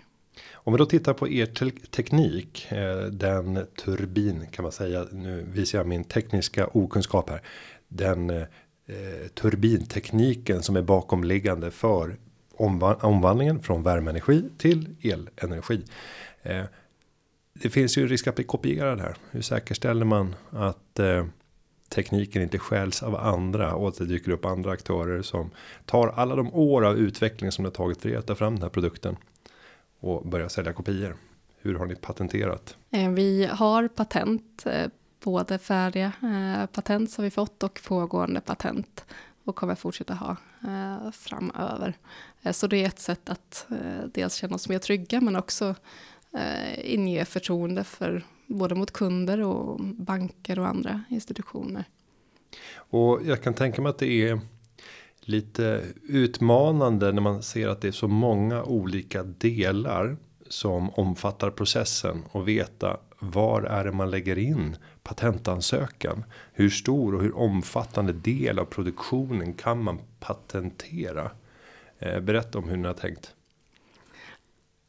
Om 0.53 0.73
vi 0.73 0.77
då 0.77 0.85
tittar 0.85 1.13
på 1.13 1.29
er 1.29 1.45
te 1.45 1.71
teknik, 1.71 2.71
eh, 2.71 3.05
den 3.05 3.67
turbin 3.83 4.47
kan 4.51 4.63
man 4.63 4.71
säga. 4.71 5.05
Nu 5.11 5.45
visar 5.53 5.79
jag 5.79 5.87
min 5.87 6.03
tekniska 6.03 6.67
okunskap 6.67 7.29
här. 7.29 7.41
Den 7.87 8.29
eh, 8.29 8.41
eh 8.41 9.27
turbintekniken 9.33 10.63
som 10.63 10.75
är 10.75 10.81
bakomliggande 10.81 11.71
för 11.71 12.17
omvandlingen 12.57 13.61
från 13.61 13.83
värmeenergi 13.83 14.49
till 14.57 14.95
elenergi. 15.01 15.83
Eh, 16.41 16.63
det 17.53 17.69
finns 17.69 17.97
ju 17.97 18.07
risk 18.07 18.27
att 18.27 18.35
bli 18.35 18.43
kopierad 18.43 18.99
här. 18.99 19.15
Hur 19.31 19.41
säkerställer 19.41 20.05
man 20.05 20.35
att 20.49 20.99
eh, 20.99 21.25
tekniken 21.89 22.41
inte 22.41 22.59
skäls 22.59 23.03
av 23.03 23.15
andra 23.15 23.75
och 23.75 23.87
att 23.87 23.97
det 23.97 24.05
dyker 24.05 24.31
upp 24.31 24.45
andra 24.45 24.71
aktörer 24.71 25.21
som 25.21 25.51
tar 25.85 26.07
alla 26.07 26.35
de 26.35 26.53
år 26.53 26.85
av 26.85 26.97
utveckling 26.97 27.51
som 27.51 27.65
det 27.65 27.71
tagit 27.71 28.01
för 28.01 28.15
att 28.15 28.27
ta 28.27 28.35
fram 28.35 28.55
den 28.55 28.63
här 28.63 28.69
produkten 28.69 29.17
och 29.99 30.27
börja 30.27 30.49
sälja 30.49 30.73
kopior. 30.73 31.15
Hur 31.61 31.75
har 31.75 31.85
ni 31.85 31.95
patenterat? 31.95 32.77
Eh, 32.91 33.09
vi 33.09 33.45
har 33.45 33.87
patent, 33.87 34.65
eh, 34.65 34.87
både 35.23 35.57
färdiga 35.57 36.11
eh, 36.23 36.65
patent 36.65 37.11
som 37.11 37.23
vi 37.23 37.31
fått 37.31 37.63
och 37.63 37.79
pågående 37.87 38.41
patent 38.41 39.05
och 39.43 39.55
kommer 39.55 39.75
fortsätta 39.75 40.13
ha 40.13 40.35
framöver. 41.11 41.97
Så 42.51 42.67
det 42.67 42.83
är 42.83 42.87
ett 42.87 42.99
sätt 42.99 43.29
att 43.29 43.67
dels 44.13 44.35
känna 44.35 44.55
oss 44.55 44.69
mer 44.69 44.79
trygga 44.79 45.21
men 45.21 45.35
också 45.35 45.75
inge 46.77 47.25
förtroende 47.25 47.83
för 47.83 48.23
både 48.47 48.75
mot 48.75 48.91
kunder 48.91 49.41
och 49.41 49.79
banker 49.81 50.59
och 50.59 50.67
andra 50.67 51.03
institutioner. 51.09 51.85
Och 52.75 53.21
jag 53.25 53.43
kan 53.43 53.53
tänka 53.53 53.81
mig 53.81 53.89
att 53.89 53.99
det 53.99 54.29
är 54.29 54.39
lite 55.21 55.81
utmanande 56.03 57.11
när 57.11 57.21
man 57.21 57.43
ser 57.43 57.67
att 57.67 57.81
det 57.81 57.87
är 57.87 57.91
så 57.91 58.07
många 58.07 58.63
olika 58.63 59.23
delar 59.23 60.17
som 60.47 60.89
omfattar 60.89 61.49
processen 61.49 62.23
och 62.31 62.47
veta 62.47 62.97
var 63.19 63.61
är 63.61 63.83
det 63.83 63.91
man 63.91 64.11
lägger 64.11 64.37
in 64.37 64.77
patentansökan? 65.03 66.23
Hur 66.53 66.69
stor 66.69 67.15
och 67.15 67.21
hur 67.21 67.37
omfattande 67.37 68.13
del 68.13 68.59
av 68.59 68.65
produktionen 68.65 69.53
kan 69.53 69.83
man 69.83 69.99
patentera? 70.19 71.31
Eh, 71.99 72.19
berätta 72.19 72.57
om 72.57 72.69
hur 72.69 72.77
ni 72.77 72.87
har 72.87 72.93
tänkt. 72.93 73.35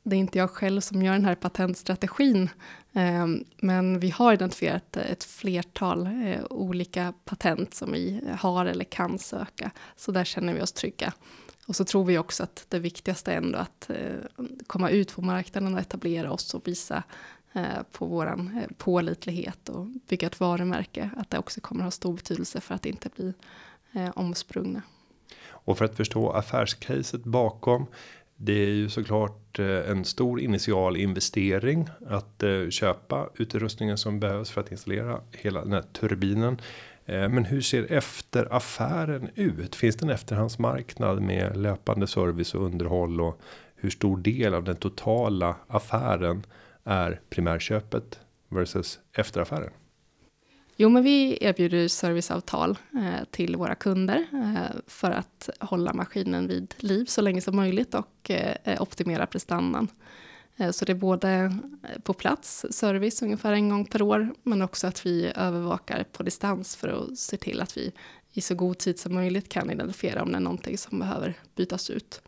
Det 0.03 0.17
är 0.17 0.21
inte 0.21 0.39
jag 0.39 0.51
själv 0.51 0.81
som 0.81 1.03
gör 1.03 1.13
den 1.13 1.25
här 1.25 1.35
patentstrategin, 1.35 2.49
Ehm, 2.99 3.45
men 3.57 4.01
vi 4.01 4.11
har 4.11 4.33
identifierat 4.33 4.97
eh, 4.97 5.11
ett 5.11 5.25
flertal 5.25 6.07
eh, 6.07 6.45
olika 6.51 7.13
patent 7.25 7.75
som 7.75 7.93
vi 7.93 8.21
har 8.41 8.67
eller 8.67 8.85
kan 8.85 9.19
söka, 9.19 9.71
så 9.97 10.13
där 10.13 10.25
känner 10.25 10.55
vi 10.55 10.63
oss 10.63 10.73
trygga. 10.73 11.13
Och 11.67 11.77
så 11.77 11.85
tror 11.85 12.05
vi 12.05 12.19
också 12.19 12.43
att 12.43 12.67
det 12.69 12.79
viktigaste 12.79 13.33
är 13.33 13.37
ändå 13.37 13.59
att 13.59 13.91
eh, 13.91 14.47
komma 14.67 14.91
ut 14.91 15.15
på 15.15 15.23
marknaden 15.23 15.75
och 15.75 15.81
etablera 15.81 16.33
oss 16.33 16.55
och 16.55 16.69
visa 16.69 17.03
på 17.93 18.07
våran 18.07 18.61
pålitlighet 18.79 19.69
och 19.69 19.87
bygga 19.87 20.27
ett 20.27 20.41
varumärke. 20.41 21.11
Att 21.17 21.31
det 21.31 21.39
också 21.39 21.61
kommer 21.61 21.85
ha 21.85 21.91
stor 21.91 22.13
betydelse 22.13 22.61
för 22.61 22.75
att 22.75 22.87
inte 22.87 23.09
bli 23.17 23.33
omsprungna. 24.15 24.83
Och 25.49 25.79
för 25.79 25.85
att 25.85 25.97
förstå 25.97 26.31
affärscaset 26.31 27.25
bakom. 27.25 27.87
Det 28.37 28.53
är 28.53 28.69
ju 28.69 28.89
såklart 28.89 29.59
eh, 29.59 29.91
en 29.91 30.05
stor 30.05 30.41
initial 30.41 30.97
investering 30.97 31.89
att 32.09 32.43
eh, 32.43 32.69
köpa 32.69 33.31
utrustningen 33.35 33.99
som 33.99 34.21
behövs 34.21 34.51
för 34.51 34.61
att 34.61 34.71
installera 34.71 35.21
hela 35.33 35.61
den 35.61 35.73
här 35.73 35.85
turbinen. 35.93 36.61
Eh, 37.07 37.29
men 37.29 37.45
hur 37.45 37.61
ser 37.61 37.93
efteraffären 37.93 39.31
ut? 39.35 39.75
Finns 39.75 39.97
det 39.97 40.07
en 40.07 40.11
efterhandsmarknad 40.11 41.23
med 41.23 41.57
löpande 41.57 42.07
service 42.07 42.55
och 42.55 42.65
underhåll 42.65 43.21
och 43.21 43.41
hur 43.77 43.91
stor 43.91 44.17
del 44.17 44.55
av 44.55 44.65
den 44.65 44.77
totala 44.77 45.57
affären 45.67 46.43
är 46.85 47.21
primärköpet 47.31 48.21
versus 48.49 48.99
efteraffären? 49.13 49.71
Jo, 50.79 50.89
men 50.89 51.03
vi 51.03 51.39
erbjuder 51.41 51.89
serviceavtal 51.89 52.79
eh, 52.95 53.25
till 53.31 53.57
våra 53.57 53.75
kunder 53.75 54.27
eh, 54.33 54.81
för 54.87 55.11
att 55.11 55.51
hålla 55.61 55.93
maskinen 55.93 56.49
vid 56.49 56.75
liv 56.79 57.05
så 57.05 57.21
länge 57.21 57.41
som 57.41 57.57
möjligt 57.57 57.95
och 57.95 58.31
eh, 58.31 58.57
eh 58.65 58.83
optimera 58.83 59.27
prestandan. 59.27 59.89
Eh, 60.57 60.71
så 60.71 60.85
det 60.85 60.93
är 60.93 60.97
både 60.97 61.31
eh, 61.31 62.01
på 62.03 62.13
plats, 62.13 62.67
service 62.71 63.23
ungefär 63.23 63.53
en 63.53 63.69
gång 63.69 63.85
per 63.85 64.03
år, 64.03 64.35
men 64.43 64.63
också 64.63 64.87
att 64.87 65.07
vi 65.07 65.33
övervakar 65.35 66.05
på 66.13 66.23
distans 66.23 66.77
för 66.77 66.89
att 66.89 67.19
se 67.19 67.37
till 67.37 67.61
att 67.61 67.77
vi 67.77 67.93
i 68.33 68.41
så 68.41 68.55
god 68.55 68.79
tid 68.79 68.99
som 68.99 69.15
möjligt 69.15 69.49
kan 69.49 69.71
identifiera 69.71 70.23
om 70.23 70.33
det 70.33 70.39
är 70.39 70.41
någonting 70.41 70.79
som 70.79 70.99
behöver 70.99 71.35
bytas 71.55 71.91
ut. 71.91 72.23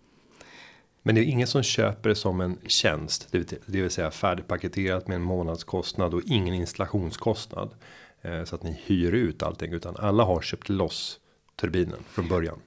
Men 1.02 1.14
det 1.14 1.20
är 1.20 1.24
ingen 1.24 1.46
som 1.46 1.62
köper 1.62 2.08
det 2.08 2.14
som 2.14 2.40
en 2.40 2.58
tjänst, 2.66 3.28
det 3.30 3.58
vill 3.66 3.90
säga 3.90 4.10
färdigpaketerat 4.10 5.08
med 5.08 5.14
en 5.14 5.22
månadskostnad 5.22 6.14
och 6.14 6.22
ingen 6.26 6.54
installationskostnad. 6.54 7.74
Eh, 8.22 8.44
så 8.44 8.54
att 8.54 8.62
ni 8.62 8.80
hyr 8.86 9.12
ut 9.12 9.42
allting, 9.42 9.72
utan 9.72 9.96
alla 9.96 10.24
har 10.24 10.40
köpt 10.40 10.68
loss 10.68 11.20
turbinen 11.56 11.98
från 12.08 12.28
början. 12.28 12.58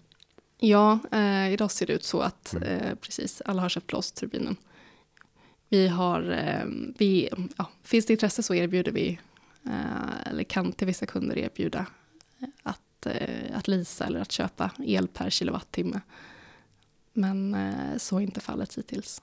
Ja, 0.60 1.00
eh, 1.12 1.54
idag 1.54 1.72
ser 1.72 1.88
det 1.88 1.94
ut 1.94 2.04
så 2.04 2.20
att 2.20 2.54
mm. 2.54 2.68
eh, 2.68 2.96
precis 2.96 3.42
alla 3.46 3.62
har 3.62 3.70
köpt 3.70 3.92
loss 3.92 4.12
turbinen. 4.12 4.56
Vi 5.70 5.88
har, 5.88 6.32
eh, 6.32 6.66
vi, 6.98 7.30
ja, 7.58 7.70
finns 7.84 8.06
det 8.06 8.14
intresse 8.14 8.44
så 8.44 8.54
erbjuder 8.54 8.92
vi, 8.92 9.20
eh, 9.66 10.28
eller 10.28 10.44
kan 10.44 10.72
till 10.72 10.88
vissa 10.88 11.06
kunder 11.06 11.38
erbjuda 11.38 11.86
eh, 12.40 12.48
att, 12.64 13.08
att 13.54 13.68
lisa 13.68 14.06
eller 14.06 14.20
att 14.20 14.32
köpa 14.32 14.72
el 14.80 15.08
per 15.08 15.30
kilowattimme. 15.30 16.02
Men 17.14 17.56
så 18.00 18.18
är 18.18 18.22
inte 18.22 18.40
fallet 18.40 18.78
hittills. 18.78 19.22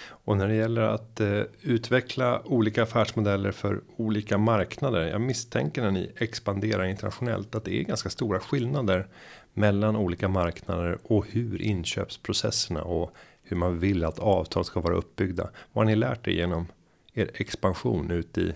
Och 0.00 0.36
när 0.36 0.48
det 0.48 0.54
gäller 0.54 0.82
att 0.82 1.20
eh, 1.20 1.42
utveckla 1.62 2.42
olika 2.44 2.82
affärsmodeller 2.82 3.52
för 3.52 3.80
olika 3.96 4.38
marknader. 4.38 5.06
Jag 5.06 5.20
misstänker 5.20 5.82
när 5.82 5.90
ni 5.90 6.12
expanderar 6.16 6.84
internationellt 6.84 7.54
att 7.54 7.64
det 7.64 7.80
är 7.80 7.82
ganska 7.82 8.10
stora 8.10 8.40
skillnader 8.40 9.08
mellan 9.52 9.96
olika 9.96 10.28
marknader 10.28 10.98
och 11.02 11.26
hur 11.26 11.62
inköpsprocesserna 11.62 12.82
och 12.82 13.14
hur 13.42 13.56
man 13.56 13.78
vill 13.78 14.04
att 14.04 14.18
avtal 14.18 14.64
ska 14.64 14.80
vara 14.80 14.94
uppbyggda. 14.94 15.50
Vad 15.72 15.84
har 15.84 15.90
ni 15.90 15.96
lärt 15.96 16.28
er 16.28 16.32
genom 16.32 16.66
er 17.14 17.30
expansion 17.34 18.10
ut 18.10 18.38
i 18.38 18.54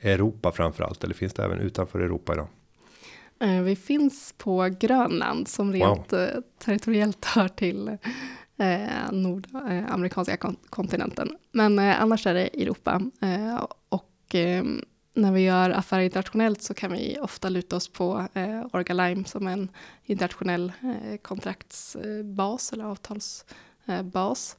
Europa 0.00 0.52
framförallt? 0.52 1.04
Eller 1.04 1.14
finns 1.14 1.34
det 1.34 1.44
även 1.44 1.58
utanför 1.58 2.00
Europa 2.00 2.32
idag? 2.32 2.48
Eh, 3.40 3.62
vi 3.62 3.76
finns 3.76 4.34
på 4.38 4.76
Grönland 4.80 5.48
som 5.48 5.72
rent 5.72 6.12
wow. 6.12 6.20
Eh, 6.20 6.40
territoriellt 6.58 7.24
hör 7.24 7.48
till 7.48 7.96
eh, 8.58 9.12
nordamerikanska 9.12 10.32
eh, 10.32 10.50
kontinenten. 10.70 11.36
Men 11.52 11.78
eh, 11.78 12.02
annars 12.02 12.26
är 12.26 12.34
det 12.34 12.62
Europa. 12.62 13.02
Eh, 13.22 13.66
och 13.88 14.34
eh, 14.34 14.64
när 15.14 15.32
vi 15.32 15.40
gör 15.40 15.70
affärer 15.70 16.02
internationellt 16.02 16.62
så 16.62 16.74
kan 16.74 16.92
vi 16.92 17.18
ofta 17.20 17.48
luta 17.48 17.76
oss 17.76 17.88
på 17.88 18.26
eh, 18.34 18.66
Orgalime 18.72 19.24
som 19.24 19.46
en 19.46 19.68
internationell 20.04 20.72
eh, 20.82 21.16
kontraktsbas 21.16 22.72
eller 22.72 22.84
avtalsbas. 22.84 24.56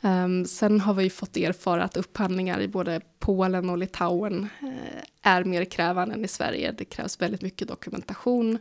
Um, 0.00 0.44
sen 0.44 0.80
har 0.80 0.94
vi 0.94 1.10
fått 1.10 1.36
erfara 1.36 1.84
att 1.84 1.96
upphandlingar 1.96 2.60
i 2.60 2.68
både 2.68 3.00
Polen 3.18 3.70
och 3.70 3.78
Litauen 3.78 4.48
uh, 4.62 5.02
är 5.22 5.44
mer 5.44 5.64
krävande 5.64 6.14
än 6.14 6.24
i 6.24 6.28
Sverige. 6.28 6.72
Det 6.72 6.84
krävs 6.84 7.20
väldigt 7.20 7.42
mycket 7.42 7.68
dokumentation, 7.68 8.58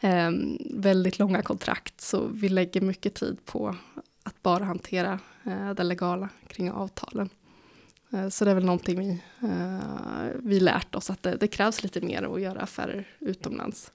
eh, 0.00 0.30
väldigt 0.70 1.18
långa 1.18 1.42
kontrakt, 1.42 2.00
så 2.00 2.26
vi 2.26 2.48
lägger 2.48 2.80
mycket 2.80 3.14
tid 3.14 3.38
på 3.44 3.76
att 4.22 4.42
bara 4.42 4.64
hantera 4.64 5.18
eh, 5.46 5.70
det 5.70 5.82
legala 5.82 6.28
kring 6.46 6.70
avtalen. 6.70 7.28
Eh, 8.12 8.28
så 8.28 8.44
det 8.44 8.50
är 8.50 8.54
väl 8.54 8.64
någonting 8.64 8.98
vi, 8.98 9.22
eh, 9.48 10.28
vi 10.42 10.60
lärt 10.60 10.94
oss, 10.94 11.10
att 11.10 11.22
det, 11.22 11.36
det 11.36 11.48
krävs 11.48 11.82
lite 11.82 12.00
mer 12.00 12.34
att 12.34 12.40
göra 12.40 12.60
affärer 12.60 13.08
utomlands. 13.18 13.92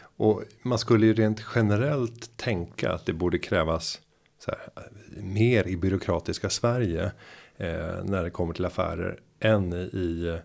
Och 0.00 0.42
man 0.62 0.78
skulle 0.78 1.06
ju 1.06 1.14
rent 1.14 1.44
generellt 1.54 2.36
tänka 2.36 2.92
att 2.92 3.06
det 3.06 3.12
borde 3.12 3.38
krävas 3.38 4.00
så 4.38 4.50
här, 4.50 4.90
mer 5.22 5.68
i 5.68 5.76
byråkratiska 5.76 6.50
Sverige 6.50 7.04
eh, 7.56 8.04
när 8.04 8.22
det 8.22 8.30
kommer 8.30 8.54
till 8.54 8.64
affärer 8.64 9.20
än 9.40 9.72
i 9.72 10.38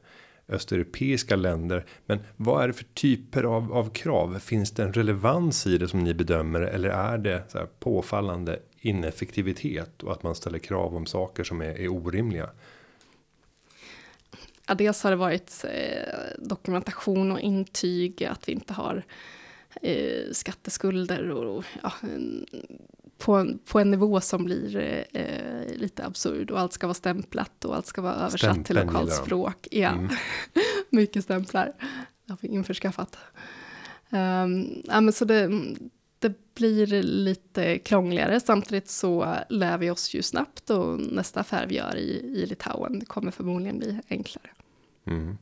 östeuropeiska 0.50 1.36
länder. 1.36 1.86
Men 2.06 2.20
vad 2.36 2.64
är 2.64 2.68
det 2.68 2.74
för 2.74 2.84
typer 2.84 3.44
av, 3.44 3.74
av 3.74 3.90
krav? 3.90 4.40
Finns 4.40 4.72
det 4.72 4.84
en 4.84 4.94
relevans 4.94 5.68
i 5.68 5.78
det 5.78 5.88
som 5.88 6.00
ni 6.00 6.14
bedömer 6.14 6.62
eller 6.62 6.90
är 6.90 7.18
det 7.18 7.44
så 7.48 7.58
här 7.58 7.68
påfallande 7.80 8.60
ineffektivitet 8.80 10.04
och 10.04 10.12
att 10.12 10.24
man 10.24 10.36
ställer 10.36 10.60
krav 10.60 10.96
om 10.96 11.06
saker 11.06 11.44
som 11.44 11.62
är, 11.62 11.80
är 11.80 11.88
orimliga? 11.88 12.50
Ja, 14.68 14.76
dels 14.76 15.04
har 15.04 15.12
det 15.12 15.18
varit 15.18 15.66
eh, 15.70 16.14
dokumentation 16.40 17.32
och 17.32 17.40
intyg 17.40 18.24
att 18.24 18.48
vi 18.50 18.52
inte 18.52 18.74
har 18.74 19.04
eh, 19.82 20.32
skatteskulder 20.32 21.32
och 21.32 21.66
ja, 21.84 21.94
på, 23.17 23.54
på 23.65 23.80
en 23.80 23.91
nivå 23.91 24.21
som 24.21 24.45
blir 24.45 24.78
eh, 25.13 25.75
lite 25.75 26.06
absurd 26.06 26.51
och 26.51 26.60
allt 26.60 26.73
ska 26.73 26.88
vara 26.88 26.93
stämplat 26.93 27.65
och 27.65 27.75
allt 27.75 27.86
ska 27.86 28.01
vara 28.01 28.13
översatt 28.13 28.39
Stämpeln 28.39 28.63
till 28.63 28.75
lokalt 28.75 29.13
språk. 29.13 29.67
Ja, 29.71 29.89
mm. 29.89 30.10
mycket 30.89 31.23
stämplar 31.23 31.71
har 32.28 32.38
vi 32.41 32.47
införskaffat. 32.47 33.17
Um, 34.10 34.82
ja, 34.84 35.01
men 35.01 35.13
så 35.13 35.25
det, 35.25 35.62
det 36.19 36.56
blir 36.56 37.04
lite 37.04 37.78
krångligare. 37.78 38.39
Samtidigt 38.39 38.89
så 38.89 39.36
lär 39.49 39.78
vi 39.78 39.89
oss 39.89 40.13
ju 40.13 40.21
snabbt 40.21 40.69
och 40.69 40.99
nästa 40.99 41.39
affär 41.39 41.67
vi 41.67 41.75
gör 41.75 41.95
i, 41.95 42.41
i 42.41 42.45
Litauen 42.45 43.06
kommer 43.06 43.32
förmodligen 43.32 43.80
bli 43.80 43.99
enklare. 44.10 44.49
Mm. 45.06 45.38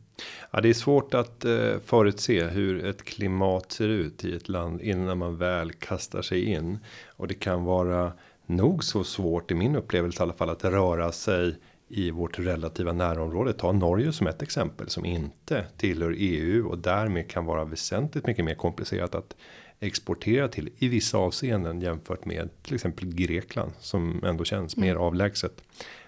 Ja, 0.52 0.62
det 0.62 0.70
är 0.70 0.74
svårt 0.74 1.14
att 1.14 1.46
eh, 1.46 1.80
förutse 1.86 2.44
hur 2.44 2.86
ett 2.86 3.04
klimat 3.04 3.72
ser 3.72 3.88
ut 3.88 4.26
i 4.26 4.36
ett 4.36 4.50
land 4.50 4.82
innan 4.82 5.18
man 5.18 5.38
väl 5.38 5.72
kastar 5.72 6.22
sig 6.22 6.46
in 6.46 6.80
och 7.08 7.28
det 7.28 7.34
kan 7.34 7.64
vara 7.64 8.14
nog 8.46 8.84
så 8.84 9.04
svårt 9.04 9.52
i 9.52 9.56
min 9.56 9.76
upplevelse 9.76 10.20
i 10.20 10.24
alla 10.24 10.34
fall 10.34 10.50
att 10.50 10.64
röra 10.64 11.12
sig 11.12 11.56
i 11.88 12.12
vårt 12.12 12.40
relativa 12.40 12.94
närområde. 12.94 13.54
Ta 13.54 13.72
Norge 13.72 14.14
som 14.14 14.28
ett 14.28 14.42
exempel 14.42 14.90
som 14.90 15.06
inte 15.06 15.66
tillhör 15.78 16.16
EU 16.18 16.68
och 16.70 16.78
därmed 16.78 17.30
kan 17.30 17.46
vara 17.46 17.66
väsentligt 17.66 18.28
mycket 18.28 18.46
mer 18.46 18.56
komplicerat 18.56 19.16
att 19.16 19.36
exportera 19.80 20.48
till 20.48 20.70
i 20.78 20.88
vissa 20.88 21.18
avseenden 21.18 21.82
jämfört 21.82 22.26
med 22.26 22.50
till 22.64 22.76
exempel 22.76 23.14
Grekland 23.16 23.72
som 23.80 24.24
ändå 24.24 24.44
känns 24.44 24.78
mm. 24.78 24.90
mer 24.90 24.96
avlägset. 24.96 25.64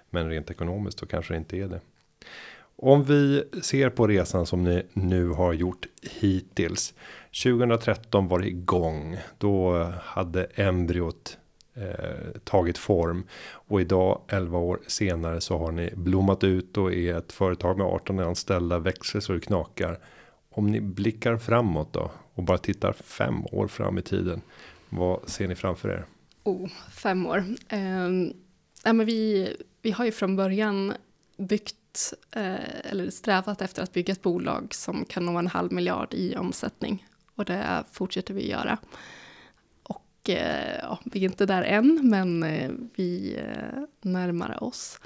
Men 0.09 0.29
rent 0.29 0.51
ekonomiskt 0.51 0.99
så 0.99 1.05
kanske 1.05 1.33
det 1.33 1.37
inte 1.37 1.57
är 1.57 1.67
det. 1.67 1.81
Om 2.85 3.03
vi 3.03 3.43
ser 3.61 3.89
på 3.89 4.07
resan 4.07 4.45
som 4.45 4.63
ni 4.63 4.83
nu 4.93 5.29
har 5.29 5.53
gjort 5.53 5.87
hittills. 6.01 6.93
2013 7.43 8.27
var 8.27 8.39
det 8.39 8.47
igång. 8.47 9.17
Då 9.37 9.83
hade 10.01 10.43
embryot 10.43 11.37
eh, 11.73 12.39
tagit 12.43 12.77
form. 12.77 13.27
Och 13.47 13.81
idag 13.81 14.21
11 14.27 14.57
år 14.57 14.79
senare 14.87 15.41
så 15.41 15.57
har 15.57 15.71
ni 15.71 15.93
blommat 15.95 16.43
ut 16.43 16.77
och 16.77 16.93
är 16.93 17.17
ett 17.17 17.31
företag 17.31 17.77
med 17.77 17.87
18 17.87 18.19
anställda. 18.19 18.79
Växer 18.79 19.19
så 19.19 19.33
det 19.33 19.39
knakar. 19.39 19.99
Om 20.49 20.71
ni 20.71 20.81
blickar 20.81 21.37
framåt 21.37 21.93
då 21.93 22.11
och 22.33 22.43
bara 22.43 22.57
tittar 22.57 22.93
fem 22.93 23.45
år 23.51 23.67
fram 23.67 23.97
i 23.97 24.01
tiden. 24.01 24.41
Vad 24.89 25.29
ser 25.29 25.47
ni 25.47 25.55
framför 25.55 25.89
er? 25.89 26.05
Oh, 26.43 26.69
fem 26.91 27.25
år. 27.25 27.43
Eh, 27.69 28.09
ja, 28.83 28.93
men 28.93 29.05
vi, 29.05 29.49
vi 29.81 29.91
har 29.91 30.05
ju 30.05 30.11
från 30.11 30.35
början 30.35 30.93
byggt 31.37 31.75
eh, 32.31 32.91
eller 32.91 33.09
strävat 33.09 33.61
efter 33.61 33.83
att 33.83 33.93
bygga 33.93 34.11
ett 34.11 34.21
bolag 34.21 34.73
som 34.73 35.05
kan 35.05 35.25
nå 35.25 35.37
en 35.37 35.47
halv 35.47 35.71
miljard 35.71 36.13
i 36.13 36.35
omsättning. 36.35 37.07
Och 37.35 37.45
det 37.45 37.83
fortsätter 37.91 38.33
vi 38.33 38.49
göra. 38.49 38.77
Och 39.83 40.29
eh, 40.29 40.79
ja, 40.81 40.99
vi 41.03 41.19
är 41.19 41.29
inte 41.29 41.45
där 41.45 41.63
än, 41.63 41.99
men 42.03 42.43
eh, 42.43 42.71
vi 42.95 43.35
eh, 43.35 43.81
närmar 44.01 44.63
oss 44.63 44.99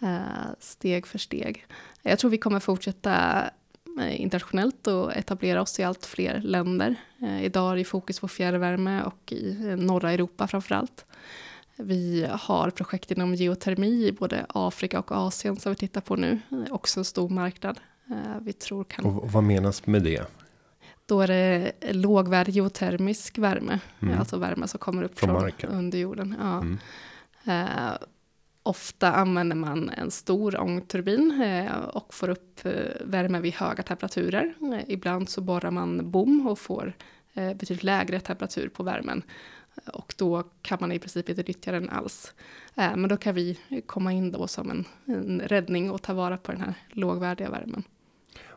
eh, 0.00 0.50
steg 0.60 1.06
för 1.06 1.18
steg. 1.18 1.66
Jag 2.02 2.18
tror 2.18 2.30
vi 2.30 2.38
kommer 2.38 2.60
fortsätta 2.60 3.44
eh, 4.00 4.20
internationellt 4.20 4.86
och 4.86 5.16
etablera 5.16 5.62
oss 5.62 5.80
i 5.80 5.82
allt 5.82 6.06
fler 6.06 6.40
länder. 6.40 6.94
idag 7.42 7.72
är 7.72 7.76
det 7.76 7.84
fokus 7.84 8.20
på 8.20 8.28
fjärrvärme 8.28 9.02
och 9.02 9.32
i 9.32 9.54
norra 9.78 10.12
Europa 10.12 10.48
framför 10.48 10.74
allt. 10.74 11.04
Vi 11.78 12.26
har 12.30 12.70
projekt 12.70 13.10
inom 13.10 13.34
geotermi 13.34 14.06
i 14.06 14.12
både 14.12 14.46
Afrika 14.48 14.98
och 14.98 15.12
Asien 15.12 15.56
som 15.56 15.72
vi 15.72 15.76
tittar 15.76 16.00
på 16.00 16.16
nu. 16.16 16.40
Också 16.70 17.00
en 17.00 17.04
stor 17.04 17.28
marknad. 17.28 17.80
Eh, 18.10 18.40
vi 18.42 18.52
tror 18.52 18.84
kan... 18.84 19.04
Och 19.04 19.32
vad 19.32 19.44
menas 19.44 19.86
med 19.86 20.02
det? 20.02 20.26
Då 21.06 21.20
är 21.20 21.26
det 21.26 21.72
lågvärdig 21.92 22.54
geotermisk 22.54 23.38
värme. 23.38 23.80
Mm. 24.00 24.18
Alltså 24.18 24.36
värme 24.36 24.68
som 24.68 24.78
kommer 24.78 25.02
upp 25.02 25.18
från, 25.18 25.30
från 25.30 25.42
marken. 25.42 25.70
under 25.70 25.98
jorden. 25.98 26.36
Ja. 26.40 26.56
Mm. 26.56 26.78
Eh, 27.44 27.92
ofta 28.62 29.12
använder 29.12 29.56
man 29.56 29.90
en 29.90 30.10
stor 30.10 30.60
ångturbin 30.60 31.42
eh, 31.42 31.78
och 31.78 32.14
får 32.14 32.28
upp 32.28 32.66
eh, 32.66 32.72
värme 33.00 33.40
vid 33.40 33.54
höga 33.54 33.82
temperaturer. 33.82 34.54
Ibland 34.86 35.28
så 35.28 35.40
borrar 35.40 35.70
man 35.70 36.10
bom 36.10 36.46
och 36.48 36.58
får 36.58 36.92
betydligt 37.34 37.82
lägre 37.82 38.20
temperatur 38.20 38.68
på 38.68 38.82
värmen. 38.82 39.22
Och 39.86 40.14
då 40.16 40.42
kan 40.62 40.78
man 40.80 40.92
i 40.92 40.98
princip 40.98 41.28
inte 41.28 41.42
nyttja 41.42 41.72
den 41.72 41.90
alls. 41.90 42.32
Eh, 42.74 42.96
men 42.96 43.08
då 43.08 43.16
kan 43.16 43.34
vi 43.34 43.58
komma 43.86 44.12
in 44.12 44.32
då 44.32 44.46
som 44.46 44.70
en, 44.70 44.84
en 45.04 45.40
räddning 45.40 45.90
och 45.90 46.02
ta 46.02 46.14
vara 46.14 46.36
på 46.36 46.52
den 46.52 46.60
här 46.60 46.74
lågvärdiga 46.88 47.50
värmen. 47.50 47.82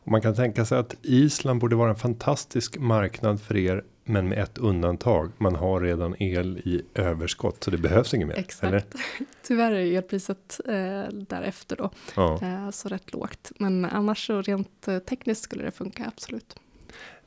Och 0.04 0.12
man 0.12 0.22
kan 0.22 0.36
tänka 0.36 0.66
sig 0.66 0.78
att 0.78 0.96
Island 1.02 1.60
borde 1.60 1.76
vara 1.76 1.90
en 1.90 1.96
fantastisk 1.96 2.78
marknad 2.78 3.42
för 3.42 3.58
er. 3.58 3.84
Men 4.04 4.30
med 4.30 4.38
ett 4.38 4.58
undantag. 4.58 5.32
Man 5.38 5.56
har 5.56 5.82
redan 5.82 6.16
el 6.20 6.58
i 6.58 6.82
överskott 6.94 7.64
så 7.64 7.72
det 7.72 7.78
behövs 7.78 8.14
inget 8.14 8.28
mer. 8.28 8.36
Exakt. 8.36 8.64
Eller? 8.64 8.84
Tyvärr 9.44 9.72
är 9.72 9.98
elpriset 9.98 10.60
eh, 10.66 10.74
därefter 11.12 11.76
då. 11.76 11.90
Ja. 12.16 12.40
Eh, 12.42 12.70
så 12.70 12.90
rätt 12.90 13.14
lågt. 13.14 13.52
Men 13.60 13.86
annars 13.86 14.28
så 14.28 14.42
rent 14.42 14.88
eh, 14.88 15.00
tekniskt 15.00 15.42
skulle 15.42 15.64
det 15.64 15.72
funka 15.72 16.06
absolut. 16.08 16.56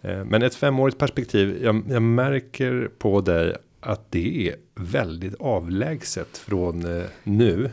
Eh, 0.01 0.25
men 0.25 0.43
ett 0.43 0.55
femårigt 0.55 0.99
perspektiv. 0.99 1.63
Jag, 1.63 1.83
jag 1.89 2.03
märker 2.03 2.91
på 2.99 3.21
dig 3.21 3.57
att 3.85 4.11
det 4.11 4.49
är 4.49 4.57
väldigt 4.75 5.35
avlägset 5.35 6.39
från 6.39 6.99
eh, 6.99 7.07
nu. 7.23 7.71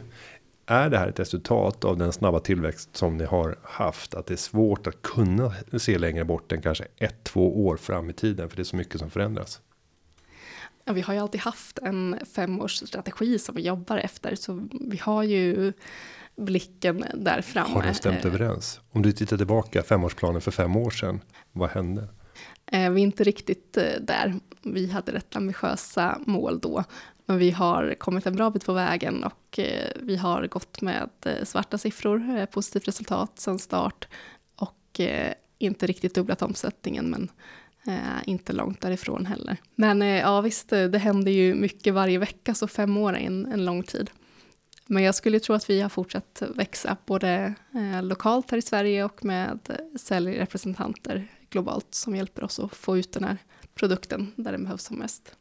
Är 0.66 0.90
det 0.90 0.98
här 0.98 1.08
ett 1.08 1.20
resultat 1.20 1.86
av 1.86 1.98
den 1.98 2.14
snabba 2.14 2.40
tillväxt 2.40 2.98
som 2.98 3.18
ni 3.18 3.26
har 3.26 3.58
haft? 3.64 4.14
Att 4.14 4.26
det 4.26 4.34
är 4.34 4.38
svårt 4.38 4.88
att 4.88 5.02
kunna 5.02 5.54
se 5.78 5.98
längre 5.98 6.26
bort 6.26 6.52
än 6.52 6.62
kanske 6.62 6.88
ett, 6.98 7.24
två 7.24 7.66
år 7.66 7.78
fram 7.78 8.10
i 8.10 8.14
tiden. 8.14 8.50
För 8.50 8.56
det 8.56 8.62
är 8.62 8.64
så 8.64 8.76
mycket 8.76 9.00
som 9.00 9.10
förändras. 9.10 9.62
Ja, 10.86 10.94
vi 10.94 11.02
har 11.02 11.14
ju 11.14 11.20
alltid 11.20 11.42
haft 11.42 11.80
en 11.80 12.20
femårsstrategi 12.36 13.40
som 13.40 13.56
vi 13.56 13.62
jobbar 13.62 13.98
efter. 13.98 14.36
Så 14.36 14.68
vi 14.72 14.98
har 14.98 15.24
ju 15.24 15.74
blicken 16.36 17.06
där 17.14 17.42
framme. 17.42 17.74
Har 17.74 17.84
den 17.84 17.96
stämt 17.96 18.26
överens? 18.26 18.82
Om 18.92 19.02
du 19.02 19.12
tittar 19.12 19.38
tillbaka 19.38 19.84
femårsplanen 19.84 20.42
för 20.42 20.52
fem 20.52 20.76
år 20.76 20.90
sedan. 20.90 21.22
Vad 21.52 21.70
hände? 21.70 22.08
Eh, 22.72 22.92
vi 22.92 23.02
är 23.02 23.04
inte 23.04 23.24
riktigt 23.24 23.78
eh, 23.78 24.02
där. 24.02 24.34
Vi 24.62 24.92
hade 24.92 25.12
rätt 25.12 25.36
ambitiösa 25.36 26.20
mål 26.26 26.60
då. 26.60 26.84
Men 27.26 27.38
vi 27.38 27.52
har 27.52 27.96
kommit 27.98 28.26
en 28.26 28.36
bra 28.36 28.50
bit 28.50 28.66
på 28.66 28.74
vägen 28.74 29.24
och 29.24 29.60
eh, 29.60 29.92
vi 29.96 30.16
har 30.16 30.48
gått 30.48 30.82
med 30.82 31.10
svarta 31.44 31.78
siffror, 31.78 32.46
positivt 32.46 32.88
resultat 32.88 33.40
sedan 33.40 33.60
start 33.60 34.08
och 34.56 35.00
inte 35.58 35.88
riktigt 35.88 36.16
dubblat 36.16 36.42
omsättningen 36.42 37.10
men 37.10 37.30
inte 38.26 38.54
långt 38.54 38.82
därifrån 38.82 39.26
heller. 39.26 39.58
Men 39.76 40.02
ja 40.02 40.42
visst, 40.42 40.70
det 40.70 40.98
händer 40.98 41.32
ju 41.32 41.56
mycket 41.56 41.94
varje 41.94 42.18
vecka 42.18 42.56
så 42.56 42.68
fem 42.68 42.98
år 42.98 43.14
är 43.14 43.28
en, 43.28 43.46
en 43.46 43.66
lång 43.66 43.84
tid. 43.84 44.10
Men 44.88 45.04
jag 45.04 45.16
skulle 45.16 45.40
tro 45.40 45.56
att 45.56 45.70
vi 45.70 45.82
har 45.82 45.90
fortsatt 45.90 46.44
växa 46.56 46.98
både 47.06 47.54
lokalt 48.02 48.52
här 48.52 48.58
i 48.58 48.62
Sverige 48.62 49.04
och 49.04 49.26
med 49.26 49.60
säljrepresentanter 50.00 51.28
globalt 51.52 51.88
som 51.96 52.16
hjälper 52.16 52.44
oss 52.44 52.60
att 52.60 52.76
få 52.76 52.98
ut 52.98 53.14
den 53.14 53.24
här 53.24 53.38
produkten 53.76 54.32
där 54.36 54.52
den 54.52 54.64
behövs 54.64 54.84
som 54.84 54.98
mest. 54.98 55.36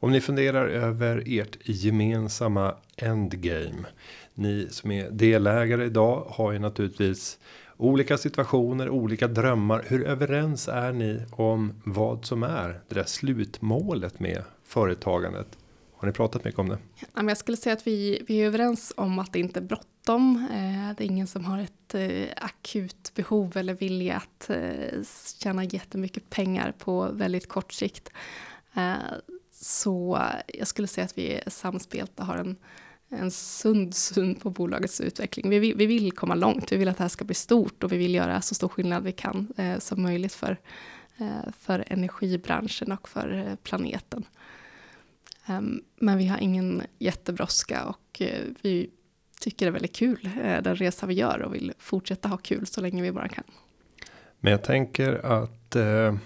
Om 0.00 0.12
ni 0.12 0.20
funderar 0.20 0.68
över 0.68 1.22
ert 1.26 1.56
gemensamma 1.64 2.74
endgame. 2.96 3.86
Ni 4.34 4.68
som 4.70 4.90
är 4.90 5.10
delägare 5.10 5.84
idag 5.84 6.26
har 6.28 6.52
ju 6.52 6.58
naturligtvis 6.58 7.38
olika 7.76 8.18
situationer, 8.18 8.88
olika 8.88 9.28
drömmar. 9.28 9.84
Hur 9.86 10.04
överens 10.06 10.68
är 10.68 10.92
ni 10.92 11.20
om 11.30 11.80
vad 11.84 12.24
som 12.24 12.42
är 12.42 12.80
det 12.88 12.94
där 12.94 13.04
slutmålet 13.04 14.20
med 14.20 14.42
företagandet? 14.64 15.58
Har 15.98 16.06
ni 16.06 16.12
pratat 16.12 16.44
mycket 16.44 16.58
om 16.58 16.68
det? 16.68 16.78
Jag 17.14 17.36
skulle 17.36 17.56
säga 17.56 17.72
att 17.72 17.86
vi, 17.86 18.22
vi 18.26 18.36
är 18.36 18.46
överens 18.46 18.92
om 18.96 19.18
att 19.18 19.32
det 19.32 19.38
inte 19.38 19.60
är 19.60 19.64
bråttom. 19.64 20.48
Eh, 20.52 20.96
det 20.96 21.04
är 21.04 21.06
ingen 21.06 21.26
som 21.26 21.44
har 21.44 21.58
ett 21.58 21.94
eh, 21.94 22.28
akut 22.36 23.12
behov 23.14 23.56
eller 23.56 23.74
vilja 23.74 24.16
att 24.16 24.50
eh, 24.50 25.02
tjäna 25.42 25.64
jättemycket 25.64 26.30
pengar 26.30 26.74
på 26.78 27.08
väldigt 27.12 27.48
kort 27.48 27.72
sikt. 27.72 28.10
Så 29.50 30.22
jag 30.46 30.68
skulle 30.68 30.88
säga 30.88 31.04
att 31.04 31.18
vi 31.18 31.32
är 31.32 31.50
samspelta 31.50 32.22
och 32.22 32.26
har 32.26 32.36
en, 32.36 32.56
en 33.08 33.30
sund 33.30 33.94
syn 33.94 34.34
på 34.34 34.50
bolagets 34.50 35.00
utveckling. 35.00 35.50
Vi 35.50 35.58
vill, 35.58 35.76
vi 35.76 35.86
vill 35.86 36.12
komma 36.12 36.34
långt, 36.34 36.72
vi 36.72 36.76
vill 36.76 36.88
att 36.88 36.96
det 36.96 37.04
här 37.04 37.08
ska 37.08 37.24
bli 37.24 37.34
stort 37.34 37.84
och 37.84 37.92
vi 37.92 37.96
vill 37.96 38.14
göra 38.14 38.40
så 38.40 38.54
stor 38.54 38.68
skillnad 38.68 39.02
vi 39.02 39.12
kan 39.12 39.52
som 39.78 40.02
möjligt 40.02 40.34
för, 40.34 40.56
för 41.58 41.84
energibranschen 41.86 42.92
och 42.92 43.08
för 43.08 43.56
planeten. 43.62 44.24
Ehm, 45.46 45.80
men 45.96 46.18
vi 46.18 46.26
har 46.26 46.38
ingen 46.38 46.82
jättebrådska 46.98 47.84
och 47.84 48.22
eh, 48.22 48.40
vi 48.62 48.90
tycker 49.40 49.66
det 49.66 49.70
är 49.70 49.72
väldigt 49.72 49.96
kul 49.96 50.30
eh, 50.42 50.62
den 50.62 50.76
resa 50.76 51.06
vi 51.06 51.14
gör 51.14 51.42
och 51.42 51.54
vill 51.54 51.72
fortsätta 51.78 52.28
ha 52.28 52.36
kul 52.36 52.66
så 52.66 52.80
länge 52.80 53.02
vi 53.02 53.12
bara 53.12 53.28
kan. 53.28 53.44
Men 54.40 54.50
jag 54.50 54.64
tänker 54.64 55.26
att 55.26 55.76
eh, 55.76 56.16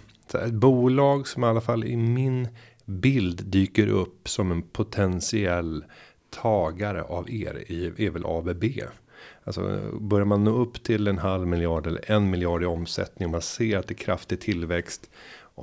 ett 0.45 0.53
bolag 0.53 1.29
som 1.29 1.45
i 1.45 1.47
alla 1.47 1.61
fall 1.61 1.85
i 1.85 1.97
min 1.97 2.49
bild 2.85 3.45
dyker 3.45 3.87
upp 3.89 4.29
som 4.29 4.53
en 4.53 4.63
potentiell 4.63 5.85
tagare 6.31 7.03
av 7.03 7.31
er 7.31 7.65
är 7.99 8.11
väl 8.11 8.27
ABB. 8.27 8.65
Alltså 9.45 9.81
börjar 10.01 10.25
man 10.25 10.45
nå 10.45 10.51
upp 10.51 10.83
till 10.83 11.09
en 11.09 11.19
halv 11.19 11.47
miljard 11.47 11.87
eller 11.87 12.11
en 12.11 12.31
miljard 12.31 12.63
i 12.63 12.67
omsättning 12.67 13.27
och 13.27 13.33
man 13.33 13.43
ser 13.43 13.79
att 13.79 13.87
det 13.87 13.93
är 13.93 14.05
kraftig 14.05 14.41
tillväxt 14.41 15.11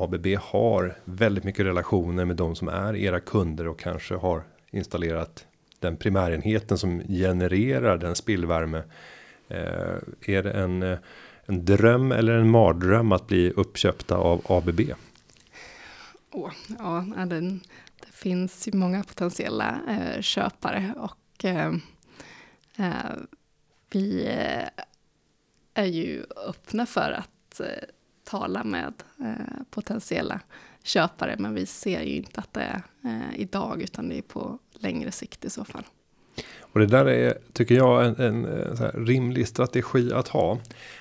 ABB 0.04 0.28
har 0.42 0.98
väldigt 1.06 1.44
mycket 1.44 1.66
relationer 1.66 2.26
med 2.26 2.36
de 2.36 2.56
som 2.56 2.68
är 2.68 2.96
era 2.96 3.20
kunder 3.20 3.68
och 3.68 3.80
kanske 3.80 4.16
har 4.16 4.44
installerat 4.72 5.46
den 5.80 5.98
primärenheten 5.98 6.78
som 6.78 7.00
genererar 7.00 7.98
den 7.98 8.16
spillvärme. 8.16 8.84
Eh, 9.48 9.96
är 10.22 10.44
det 10.44 10.52
en, 10.52 10.84
eh, 10.84 10.98
en 11.46 11.66
dröm 11.66 12.12
eller 12.12 12.34
en 12.34 12.50
mardröm 12.50 13.12
att 13.12 13.28
bli 13.28 13.52
uppköpta 13.52 14.18
av 14.18 14.42
ABB? 14.50 14.82
Oh, 16.32 16.52
ja, 16.80 17.06
den, 17.26 17.62
det 18.00 18.12
finns 18.12 18.68
ju 18.68 18.78
många 18.78 19.04
potentiella 19.04 19.80
eh, 19.90 20.22
köpare 20.22 20.94
och 20.98 21.46
eh, 21.46 21.74
eh 22.78 23.12
vi 23.90 24.26
eh, 24.26 24.84
är 25.74 25.86
ju 25.86 26.24
öppna 26.48 26.86
för 26.86 27.12
att 27.12 27.60
eh, 27.60 27.90
tala 28.28 28.64
med 28.64 28.94
eh, 29.20 29.64
potentiella 29.70 30.40
köpare, 30.84 31.36
men 31.40 31.54
vi 31.54 31.66
ser 31.66 32.02
ju 32.02 32.16
inte 32.16 32.40
att 32.40 32.54
det 32.54 32.62
är 32.62 32.84
eh, 33.04 33.40
idag, 33.40 33.82
utan 33.82 34.10
det 34.10 34.18
är 34.18 34.22
på 34.22 34.60
längre 34.72 35.12
sikt 35.12 35.46
i 35.46 35.50
så 35.50 35.66
fall. 35.66 35.84
Och 36.78 36.80
det 36.80 36.86
där 36.86 37.06
är, 37.06 37.38
tycker 37.54 37.76
jag, 37.76 38.06
en, 38.06 38.16
en, 38.16 38.46
eh, 38.46 38.82
en 38.82 39.06
rimlig 39.06 39.48
strategi 39.48 40.14
att 40.14 40.28
ha. 40.28 40.58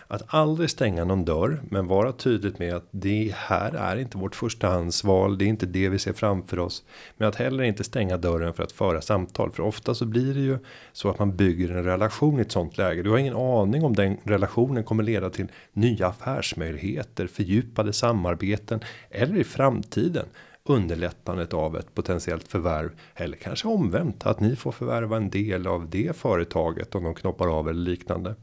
Att 0.08 0.22
aldrig 0.26 0.70
stänga 0.70 1.04
någon 1.04 1.24
dörr, 1.24 1.60
men 1.70 1.86
vara 1.86 2.12
tydligt 2.12 2.58
med 2.58 2.74
att 2.74 2.88
det 2.90 3.34
här 3.36 3.72
är 3.72 3.96
inte 3.96 4.18
vårt 4.18 4.34
förstahandsval. 4.34 5.38
Det 5.38 5.44
är 5.44 5.48
inte 5.48 5.66
det 5.66 5.88
vi 5.88 5.98
ser 5.98 6.12
framför 6.12 6.58
oss. 6.58 6.84
Men 7.16 7.28
att 7.28 7.36
heller 7.36 7.64
inte 7.64 7.84
stänga 7.84 8.16
dörren 8.16 8.54
för 8.54 8.62
att 8.62 8.72
föra 8.72 9.00
samtal. 9.00 9.50
För 9.50 9.62
ofta 9.62 9.94
så 9.94 10.06
blir 10.06 10.34
det 10.34 10.40
ju 10.40 10.58
så 10.92 11.10
att 11.10 11.18
man 11.18 11.36
bygger 11.36 11.70
en 11.70 11.84
relation 11.84 12.38
i 12.38 12.42
ett 12.42 12.52
sånt 12.52 12.78
läge. 12.78 13.02
Du 13.02 13.10
har 13.10 13.18
ingen 13.18 13.36
aning 13.36 13.84
om 13.84 13.96
den 13.96 14.16
relationen 14.24 14.84
kommer 14.84 15.02
leda 15.02 15.30
till 15.30 15.46
nya 15.72 16.06
affärsmöjligheter, 16.06 17.26
fördjupade 17.26 17.92
samarbeten 17.92 18.80
eller 19.10 19.36
i 19.36 19.44
framtiden 19.44 20.26
underlättandet 20.70 21.54
av 21.54 21.76
ett 21.76 21.94
potentiellt 21.94 22.48
förvärv 22.48 22.90
eller 23.14 23.36
kanske 23.36 23.68
omvänt 23.68 24.26
att 24.26 24.40
ni 24.40 24.56
får 24.56 24.72
förvärva 24.72 25.16
en 25.16 25.30
del 25.30 25.66
av 25.66 25.90
det 25.90 26.16
företaget 26.16 26.94
om 26.94 27.04
de 27.04 27.14
knoppar 27.14 27.58
av 27.58 27.68
eller 27.68 27.80
liknande 27.80 28.34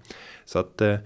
så 0.46 0.60
att 0.60 0.82
eh, 0.82 0.98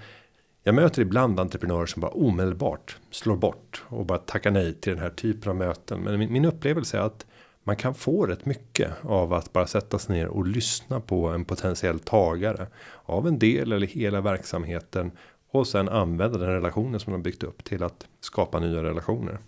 jag 0.64 0.76
möter 0.76 1.02
ibland 1.02 1.40
entreprenörer 1.40 1.86
som 1.86 2.02
bara 2.02 2.12
omedelbart 2.12 2.98
slår 3.12 3.36
bort 3.36 3.84
och 3.88 4.06
bara 4.06 4.18
tackar 4.18 4.52
nej 4.52 4.74
till 4.74 4.94
den 4.94 5.02
här 5.02 5.10
typen 5.10 5.50
av 5.50 5.56
möten. 5.56 6.02
Men 6.02 6.20
min, 6.20 6.34
min 6.34 6.46
upplevelse 6.46 6.98
är 6.98 7.02
att 7.02 7.26
man 7.64 7.76
kan 7.76 7.94
få 7.94 8.26
rätt 8.26 8.46
mycket 8.46 8.92
av 9.02 9.34
att 9.34 9.54
bara 9.54 9.68
sätta 9.68 10.00
sig 10.00 10.16
ner 10.16 10.28
och 10.28 10.48
lyssna 10.48 11.00
på 11.00 11.28
en 11.28 11.46
potentiell 11.46 12.00
tagare 12.00 12.68
av 13.06 13.28
en 13.28 13.40
del 13.40 13.72
eller 13.72 13.88
hela 13.88 14.22
verksamheten 14.22 15.12
och 15.52 15.68
sen 15.68 15.90
använda 15.90 16.38
den 16.38 16.50
relationen 16.50 17.00
som 17.00 17.14
de 17.14 17.24
byggt 17.24 17.44
upp 17.44 17.64
till 17.64 17.84
att 17.84 18.08
skapa 18.20 18.60
nya 18.60 18.84
relationer. 18.84 19.40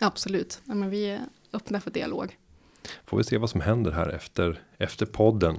Absolut, 0.00 0.62
ja, 0.64 0.74
men 0.74 0.90
vi 0.90 1.10
är 1.10 1.20
öppna 1.52 1.80
för 1.80 1.90
dialog. 1.90 2.38
Får 3.04 3.16
vi 3.16 3.24
se 3.24 3.38
vad 3.38 3.50
som 3.50 3.60
händer 3.60 3.90
här 3.90 4.08
efter 4.08 4.60
efter 4.78 5.06
podden. 5.06 5.56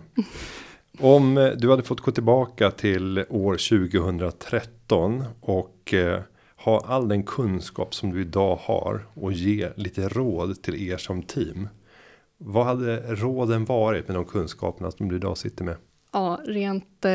Om 1.00 1.38
eh, 1.38 1.52
du 1.52 1.70
hade 1.70 1.84
fått 1.84 2.02
gå 2.02 2.12
tillbaka 2.12 2.72
till 2.72 3.26
år 3.30 3.54
2013 3.54 5.24
och 5.42 5.94
eh, 5.94 6.22
ha 6.56 6.86
all 6.86 7.08
den 7.08 7.24
kunskap 7.24 7.96
som 7.96 8.14
du 8.14 8.22
idag 8.22 8.56
har 8.56 9.08
och 9.14 9.34
ge 9.34 9.70
lite 9.76 10.08
råd 10.08 10.62
till 10.64 10.90
er 10.90 10.98
som 10.98 11.24
team. 11.24 11.68
Vad 12.38 12.66
hade 12.66 13.16
råden 13.16 13.66
varit 13.66 14.08
med 14.08 14.18
de 14.18 14.26
kunskaperna 14.26 14.92
som 14.92 15.10
du 15.10 15.16
idag 15.16 15.38
sitter 15.38 15.64
med? 15.64 15.76
Ja, 16.12 16.42
rent 16.46 17.06
eh, 17.06 17.14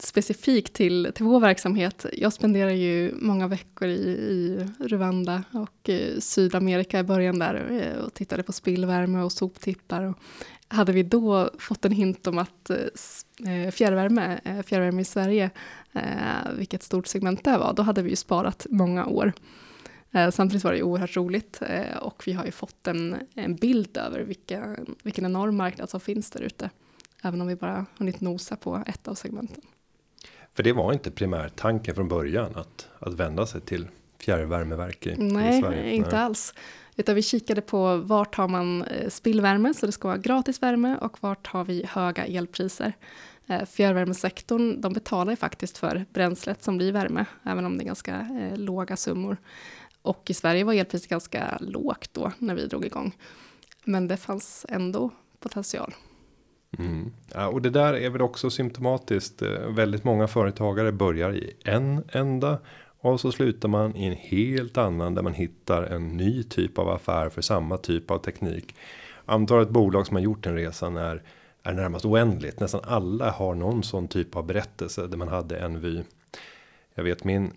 specifikt 0.00 0.72
till, 0.72 1.12
till 1.14 1.24
vår 1.24 1.40
verksamhet. 1.40 2.06
Jag 2.12 2.32
spenderar 2.32 2.70
ju 2.70 3.14
många 3.14 3.48
veckor 3.48 3.88
i, 3.88 3.92
i 3.92 4.66
Rwanda 4.78 5.42
och 5.50 5.88
eh, 5.88 6.18
Sydamerika 6.18 6.98
i 6.98 7.02
början 7.02 7.38
där 7.38 7.82
eh, 7.82 8.04
och 8.04 8.14
tittade 8.14 8.42
på 8.42 8.52
spillvärme 8.52 9.22
och 9.22 9.32
soptippar. 9.32 10.02
Och 10.02 10.18
hade 10.68 10.92
vi 10.92 11.02
då 11.02 11.50
fått 11.58 11.84
en 11.84 11.92
hint 11.92 12.26
om 12.26 12.38
att 12.38 12.70
eh, 12.70 12.76
eh 13.64 13.70
fjärrvärme, 13.70 14.40
eh, 14.44 14.62
fjärrvärme 14.62 15.02
i 15.02 15.04
Sverige, 15.04 15.50
eh, 15.92 16.52
vilket 16.56 16.82
stort 16.82 17.06
segment 17.06 17.44
det 17.44 17.58
var, 17.58 17.72
då 17.72 17.82
hade 17.82 18.02
vi 18.02 18.10
ju 18.10 18.16
sparat 18.16 18.66
många 18.70 19.06
år. 19.06 19.32
Eh, 20.10 20.30
samtidigt 20.30 20.64
var 20.64 20.70
det 20.70 20.76
ju 20.76 20.82
oerhört 20.82 21.16
roligt 21.16 21.62
eh, 21.62 21.96
och 21.96 22.22
vi 22.26 22.32
har 22.32 22.44
ju 22.44 22.50
fått 22.50 22.86
en, 22.86 23.16
en 23.34 23.56
bild 23.56 23.96
över 23.96 24.20
vilka, 24.20 24.76
vilken 25.02 25.24
enorm 25.24 25.56
marknad 25.56 25.90
som 25.90 26.00
finns 26.00 26.30
där 26.30 26.42
ute. 26.42 26.70
Även 27.22 27.40
om 27.40 27.46
vi 27.46 27.56
bara 27.56 27.86
hunnit 27.98 28.20
nosa 28.20 28.56
på 28.56 28.82
ett 28.86 29.08
av 29.08 29.14
segmenten. 29.14 29.62
För 30.54 30.62
det 30.62 30.72
var 30.72 30.92
inte 30.92 31.10
primärtanken 31.10 31.94
från 31.94 32.08
början 32.08 32.56
att, 32.56 32.88
att 32.98 33.14
vända 33.14 33.46
sig 33.46 33.60
till 33.60 33.88
fjärrvärmeverk 34.18 35.06
i, 35.06 35.16
Nej, 35.16 35.58
i 35.58 35.62
Sverige? 35.62 35.94
inte 35.94 36.10
Nej. 36.10 36.20
alls. 36.20 36.54
Utan 36.96 37.14
vi 37.14 37.22
kikade 37.22 37.60
på 37.60 37.96
vart 37.96 38.34
har 38.34 38.48
man 38.48 38.82
eh, 38.82 39.08
spillvärme, 39.08 39.74
så 39.74 39.86
det 39.86 39.92
ska 39.92 40.08
vara 40.08 40.18
gratis 40.18 40.62
värme, 40.62 40.96
och 41.00 41.16
vart 41.20 41.46
har 41.46 41.64
vi 41.64 41.86
höga 41.88 42.24
elpriser. 42.26 42.92
Eh, 43.46 43.64
fjärrvärmesektorn, 43.64 44.80
de 44.80 44.92
betalar 44.92 45.32
ju 45.32 45.36
faktiskt 45.36 45.78
för 45.78 46.04
bränslet 46.12 46.62
som 46.62 46.76
blir 46.76 46.92
värme, 46.92 47.24
även 47.42 47.66
om 47.66 47.78
det 47.78 47.84
är 47.84 47.86
ganska 47.86 48.14
eh, 48.14 48.58
låga 48.58 48.96
summor. 48.96 49.36
Och 50.02 50.30
i 50.30 50.34
Sverige 50.34 50.64
var 50.64 50.74
elpriset 50.74 51.08
ganska 51.10 51.58
lågt 51.60 52.10
då, 52.12 52.32
när 52.38 52.54
vi 52.54 52.66
drog 52.66 52.84
igång. 52.84 53.16
Men 53.84 54.08
det 54.08 54.16
fanns 54.16 54.66
ändå 54.68 55.10
potential. 55.40 55.94
Mm. 56.78 57.12
Ja, 57.34 57.48
och 57.48 57.62
det 57.62 57.70
där 57.70 57.94
är 57.94 58.10
väl 58.10 58.22
också 58.22 58.50
symptomatiskt. 58.50 59.42
Eh, 59.42 59.68
väldigt 59.68 60.04
många 60.04 60.28
företagare 60.28 60.92
börjar 60.92 61.34
i 61.34 61.52
en 61.64 62.02
enda 62.12 62.58
och 63.00 63.20
så 63.20 63.32
slutar 63.32 63.68
man 63.68 63.96
i 63.96 64.06
en 64.06 64.16
helt 64.16 64.78
annan 64.78 65.14
där 65.14 65.22
man 65.22 65.34
hittar 65.34 65.82
en 65.82 66.16
ny 66.16 66.42
typ 66.42 66.78
av 66.78 66.88
affär 66.88 67.28
för 67.28 67.42
samma 67.42 67.76
typ 67.76 68.10
av 68.10 68.18
teknik. 68.18 68.74
Antalet 69.24 69.68
bolag 69.68 70.06
som 70.06 70.16
har 70.16 70.22
gjort 70.22 70.44
den 70.44 70.54
resan 70.54 70.96
är 70.96 71.22
är 71.62 71.72
närmast 71.72 72.04
oändligt. 72.04 72.60
Nästan 72.60 72.80
alla 72.84 73.30
har 73.30 73.54
någon 73.54 73.82
sån 73.82 74.08
typ 74.08 74.36
av 74.36 74.46
berättelse 74.46 75.06
där 75.06 75.16
man 75.16 75.28
hade 75.28 75.56
en 75.56 75.80
vy. 75.80 76.02
Jag 76.94 77.04
vet 77.04 77.24
min 77.24 77.52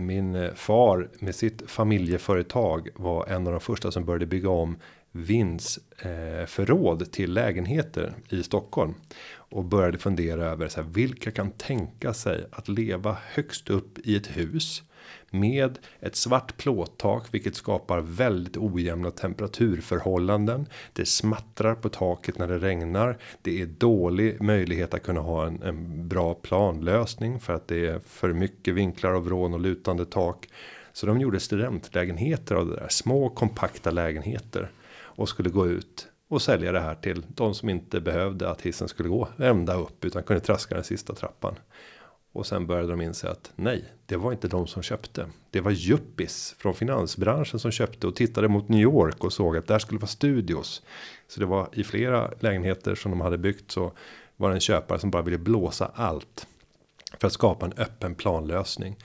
min 0.00 0.50
far 0.54 1.08
med 1.18 1.34
sitt 1.34 1.70
familjeföretag 1.70 2.88
var 2.94 3.26
en 3.26 3.46
av 3.46 3.52
de 3.52 3.60
första 3.60 3.92
som 3.92 4.04
började 4.04 4.26
bygga 4.26 4.50
om 4.50 4.76
vindsförråd 5.16 7.12
till 7.12 7.32
lägenheter 7.32 8.14
i 8.28 8.42
Stockholm 8.42 8.94
och 9.34 9.64
började 9.64 9.98
fundera 9.98 10.44
över 10.44 10.68
så 10.68 10.82
här, 10.82 10.88
vilka 10.88 11.30
kan 11.30 11.50
tänka 11.50 12.14
sig 12.14 12.46
att 12.52 12.68
leva 12.68 13.16
högst 13.22 13.70
upp 13.70 13.98
i 13.98 14.16
ett 14.16 14.36
hus 14.36 14.82
med 15.30 15.78
ett 16.00 16.16
svart 16.16 16.56
plåttak, 16.56 17.26
vilket 17.30 17.56
skapar 17.56 18.00
väldigt 18.00 18.56
ojämna 18.56 19.10
temperaturförhållanden. 19.10 20.66
Det 20.92 21.06
smattrar 21.06 21.74
på 21.74 21.88
taket 21.88 22.38
när 22.38 22.48
det 22.48 22.58
regnar. 22.58 23.18
Det 23.42 23.62
är 23.62 23.66
dålig 23.66 24.40
möjlighet 24.40 24.94
att 24.94 25.02
kunna 25.02 25.20
ha 25.20 25.46
en, 25.46 25.62
en 25.62 26.08
bra 26.08 26.34
planlösning 26.34 27.40
för 27.40 27.52
att 27.52 27.68
det 27.68 27.86
är 27.86 27.98
för 27.98 28.32
mycket 28.32 28.74
vinklar 28.74 29.12
av 29.12 29.24
vrån 29.24 29.54
och 29.54 29.60
lutande 29.60 30.06
tak. 30.06 30.48
Så 30.92 31.06
de 31.06 31.20
gjorde 31.20 31.40
studentlägenheter 31.40 32.54
av 32.54 32.66
det 32.66 32.76
där 32.76 32.88
små 32.88 33.28
kompakta 33.28 33.90
lägenheter 33.90 34.70
och 35.16 35.28
skulle 35.28 35.50
gå 35.50 35.66
ut 35.66 36.08
och 36.28 36.42
sälja 36.42 36.72
det 36.72 36.80
här 36.80 36.94
till 36.94 37.26
de 37.28 37.54
som 37.54 37.68
inte 37.68 38.00
behövde 38.00 38.50
att 38.50 38.60
hissen 38.60 38.88
skulle 38.88 39.08
gå 39.08 39.28
ända 39.38 39.74
upp 39.74 40.04
utan 40.04 40.22
kunde 40.22 40.40
traska 40.40 40.74
den 40.74 40.84
sista 40.84 41.14
trappan. 41.14 41.54
Och 42.32 42.46
sen 42.46 42.66
började 42.66 42.88
de 42.88 43.00
inse 43.00 43.30
att 43.30 43.52
nej, 43.56 43.84
det 44.06 44.16
var 44.16 44.32
inte 44.32 44.48
de 44.48 44.66
som 44.66 44.82
köpte. 44.82 45.26
Det 45.50 45.60
var 45.60 45.70
juppis 45.70 46.54
från 46.58 46.74
finansbranschen 46.74 47.60
som 47.60 47.70
köpte 47.70 48.06
och 48.06 48.16
tittade 48.16 48.48
mot 48.48 48.68
New 48.68 48.80
York 48.80 49.24
och 49.24 49.32
såg 49.32 49.56
att 49.56 49.66
där 49.66 49.78
skulle 49.78 50.00
vara 50.00 50.06
studios. 50.06 50.82
Så 51.28 51.40
det 51.40 51.46
var 51.46 51.68
i 51.72 51.84
flera 51.84 52.30
lägenheter 52.40 52.94
som 52.94 53.10
de 53.10 53.20
hade 53.20 53.38
byggt 53.38 53.70
så 53.70 53.92
var 54.36 54.48
det 54.48 54.56
en 54.56 54.60
köpare 54.60 54.98
som 54.98 55.10
bara 55.10 55.22
ville 55.22 55.38
blåsa 55.38 55.90
allt. 55.94 56.46
För 57.20 57.26
att 57.26 57.32
skapa 57.32 57.66
en 57.66 57.72
öppen 57.76 58.14
planlösning 58.14 58.96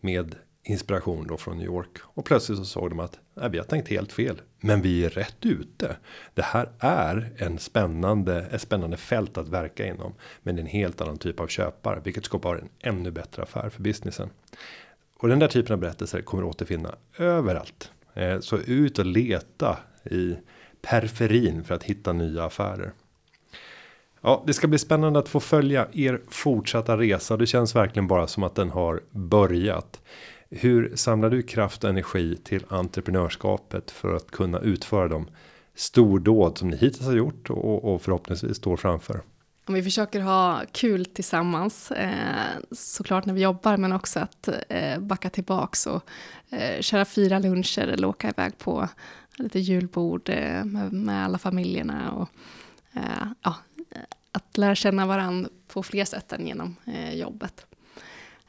med 0.00 0.34
inspiration 0.68 1.26
då 1.26 1.36
från 1.36 1.56
New 1.56 1.66
York 1.66 1.98
och 2.02 2.24
plötsligt 2.24 2.58
så 2.58 2.64
såg 2.64 2.90
de 2.90 3.00
att 3.00 3.18
nej, 3.34 3.50
vi 3.50 3.58
har 3.58 3.64
tänkt 3.64 3.88
helt 3.88 4.12
fel, 4.12 4.40
men 4.60 4.82
vi 4.82 5.04
är 5.04 5.10
rätt 5.10 5.46
ute. 5.46 5.96
Det 6.34 6.42
här 6.42 6.72
är 6.78 7.32
en 7.36 7.58
spännande, 7.58 8.46
ett 8.52 8.62
spännande 8.62 8.96
fält 8.96 9.38
att 9.38 9.48
verka 9.48 9.86
inom, 9.86 10.14
men 10.42 10.58
en 10.58 10.66
helt 10.66 11.00
annan 11.00 11.18
typ 11.18 11.40
av 11.40 11.46
köpare, 11.46 12.00
vilket 12.04 12.24
skapar 12.24 12.56
en 12.56 12.68
ännu 12.80 13.10
bättre 13.10 13.42
affär 13.42 13.68
för 13.70 13.82
businessen. 13.82 14.30
Och 15.18 15.28
den 15.28 15.38
där 15.38 15.48
typen 15.48 15.72
av 15.72 15.78
berättelser 15.78 16.20
kommer 16.20 16.44
återfinna 16.44 16.94
överallt. 17.18 17.92
Eh, 18.14 18.40
så 18.40 18.58
ut 18.58 18.98
och 18.98 19.06
leta 19.06 19.78
i 20.04 20.36
periferin 20.82 21.64
för 21.64 21.74
att 21.74 21.82
hitta 21.82 22.12
nya 22.12 22.44
affärer. 22.44 22.92
Ja, 24.20 24.44
det 24.46 24.54
ska 24.54 24.66
bli 24.68 24.78
spännande 24.78 25.18
att 25.18 25.28
få 25.28 25.40
följa 25.40 25.88
er 25.92 26.20
fortsatta 26.28 26.96
resa. 26.96 27.36
Det 27.36 27.46
känns 27.46 27.76
verkligen 27.76 28.06
bara 28.06 28.26
som 28.26 28.42
att 28.42 28.54
den 28.54 28.70
har 28.70 29.00
börjat. 29.10 30.00
Hur 30.50 30.96
samlar 30.96 31.30
du 31.30 31.42
kraft 31.42 31.84
och 31.84 31.90
energi 31.90 32.36
till 32.36 32.64
entreprenörskapet 32.68 33.90
för 33.90 34.14
att 34.14 34.30
kunna 34.30 34.58
utföra 34.58 35.08
de 35.08 35.28
stordåd 35.74 36.58
som 36.58 36.68
ni 36.68 36.76
hittills 36.76 37.06
har 37.06 37.12
gjort 37.12 37.50
och, 37.50 37.94
och 37.94 38.02
förhoppningsvis 38.02 38.56
står 38.56 38.76
framför? 38.76 39.20
Om 39.66 39.74
vi 39.74 39.82
försöker 39.82 40.20
ha 40.20 40.62
kul 40.72 41.04
tillsammans, 41.04 41.90
eh, 41.90 42.58
såklart 42.72 43.26
när 43.26 43.34
vi 43.34 43.42
jobbar, 43.42 43.76
men 43.76 43.92
också 43.92 44.20
att 44.20 44.48
eh, 44.68 44.98
backa 44.98 45.30
tillbaks 45.30 45.86
och 45.86 46.02
eh, 46.50 46.80
köra 46.80 47.04
fyra 47.04 47.38
luncher 47.38 47.88
eller 47.88 48.08
åka 48.08 48.28
iväg 48.28 48.58
på 48.58 48.88
lite 49.36 49.58
julbord 49.58 50.28
eh, 50.28 50.64
med, 50.64 50.92
med, 50.92 51.24
alla 51.24 51.38
familjerna. 51.38 52.12
Och, 52.12 52.28
eh, 52.92 53.28
ja, 53.42 53.54
att 54.32 54.56
lära 54.56 54.74
känna 54.74 55.06
varandra 55.06 55.50
på 55.68 55.82
fler 55.82 56.04
sätt 56.04 56.32
än 56.32 56.46
genom 56.46 56.76
eh, 56.86 57.14
jobbet. 57.14 57.66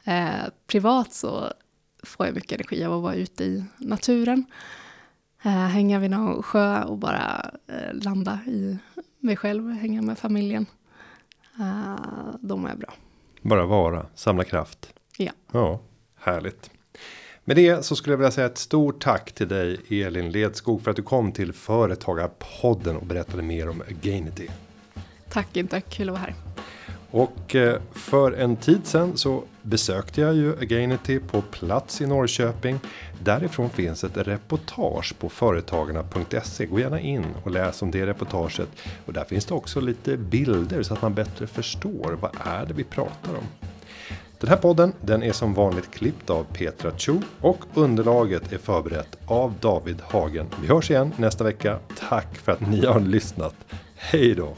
Eh, 0.03 0.43
privat 0.67 1.13
så 1.13 1.53
får 2.03 2.25
jag 2.25 2.35
mycket 2.35 2.51
energi 2.51 2.83
av 2.83 2.93
att 2.93 3.03
vara 3.03 3.15
ute 3.15 3.43
i 3.43 3.63
naturen. 3.77 4.45
Eh, 5.43 5.51
hänga 5.51 5.99
vid 5.99 6.11
någon 6.11 6.43
sjö 6.43 6.83
och 6.83 6.97
bara 6.97 7.51
eh, 7.67 7.93
landa 7.93 8.39
i 8.45 8.77
mig 9.19 9.35
själv 9.35 9.71
hänga 9.71 10.01
med 10.01 10.17
familjen. 10.17 10.65
Eh, 11.59 12.55
mår 12.57 12.69
jag 12.69 12.79
bra. 12.79 12.93
Bara 13.41 13.65
vara, 13.65 14.05
samla 14.15 14.43
kraft. 14.43 14.93
Ja. 15.17 15.31
Ja, 15.51 15.79
härligt. 16.19 16.69
Med 17.43 17.55
det 17.55 17.85
så 17.85 17.95
skulle 17.95 18.13
jag 18.13 18.17
vilja 18.17 18.31
säga 18.31 18.47
ett 18.47 18.57
stort 18.57 19.03
tack 19.03 19.31
till 19.31 19.47
dig 19.47 19.79
Elin 19.89 20.31
Ledskog 20.31 20.81
för 20.81 20.91
att 20.91 20.97
du 20.97 21.03
kom 21.03 21.31
till 21.31 21.53
Företagarpodden 21.53 22.95
och 22.95 23.05
berättade 23.05 23.43
mer 23.43 23.69
om 23.69 23.81
Againity. 23.81 24.47
Tack 25.29 25.57
inte, 25.57 25.81
kul 25.81 26.09
att 26.09 26.13
vara 26.13 26.21
här. 26.21 26.35
Och 27.11 27.55
för 27.91 28.31
en 28.31 28.55
tid 28.55 28.85
sedan 28.85 29.17
så 29.17 29.43
besökte 29.69 30.21
jag 30.21 30.35
ju 30.35 30.59
Againity 30.59 31.19
på 31.19 31.41
plats 31.41 32.01
i 32.01 32.07
Norrköping. 32.07 32.79
Därifrån 33.23 33.69
finns 33.69 34.03
ett 34.03 34.17
reportage 34.17 35.15
på 35.19 35.29
företagarna.se. 35.29 36.65
Gå 36.65 36.79
gärna 36.79 36.99
in 36.99 37.25
och 37.43 37.51
läs 37.51 37.81
om 37.81 37.91
det 37.91 38.05
reportaget. 38.05 38.69
Och 39.05 39.13
där 39.13 39.23
finns 39.23 39.45
det 39.45 39.53
också 39.53 39.81
lite 39.81 40.17
bilder 40.17 40.83
så 40.83 40.93
att 40.93 41.01
man 41.01 41.13
bättre 41.13 41.47
förstår 41.47 42.17
vad 42.21 42.31
är 42.45 42.65
det 42.65 42.73
vi 42.73 42.83
pratar 42.83 43.31
om. 43.31 43.43
Den 44.39 44.49
här 44.49 44.57
podden 44.57 44.93
den 45.01 45.23
är 45.23 45.31
som 45.31 45.53
vanligt 45.53 45.91
klippt 45.91 46.29
av 46.29 46.43
Petra 46.43 46.91
Cho 46.97 47.21
och 47.41 47.59
underlaget 47.73 48.53
är 48.53 48.57
förberett 48.57 49.17
av 49.25 49.53
David 49.59 50.01
Hagen. 50.01 50.47
Vi 50.61 50.67
hörs 50.67 50.91
igen 50.91 51.13
nästa 51.17 51.43
vecka. 51.43 51.79
Tack 52.09 52.35
för 52.35 52.51
att 52.51 52.67
ni 52.67 52.85
har 52.85 52.99
lyssnat. 52.99 53.55
Hej 53.95 54.35
då! 54.35 54.55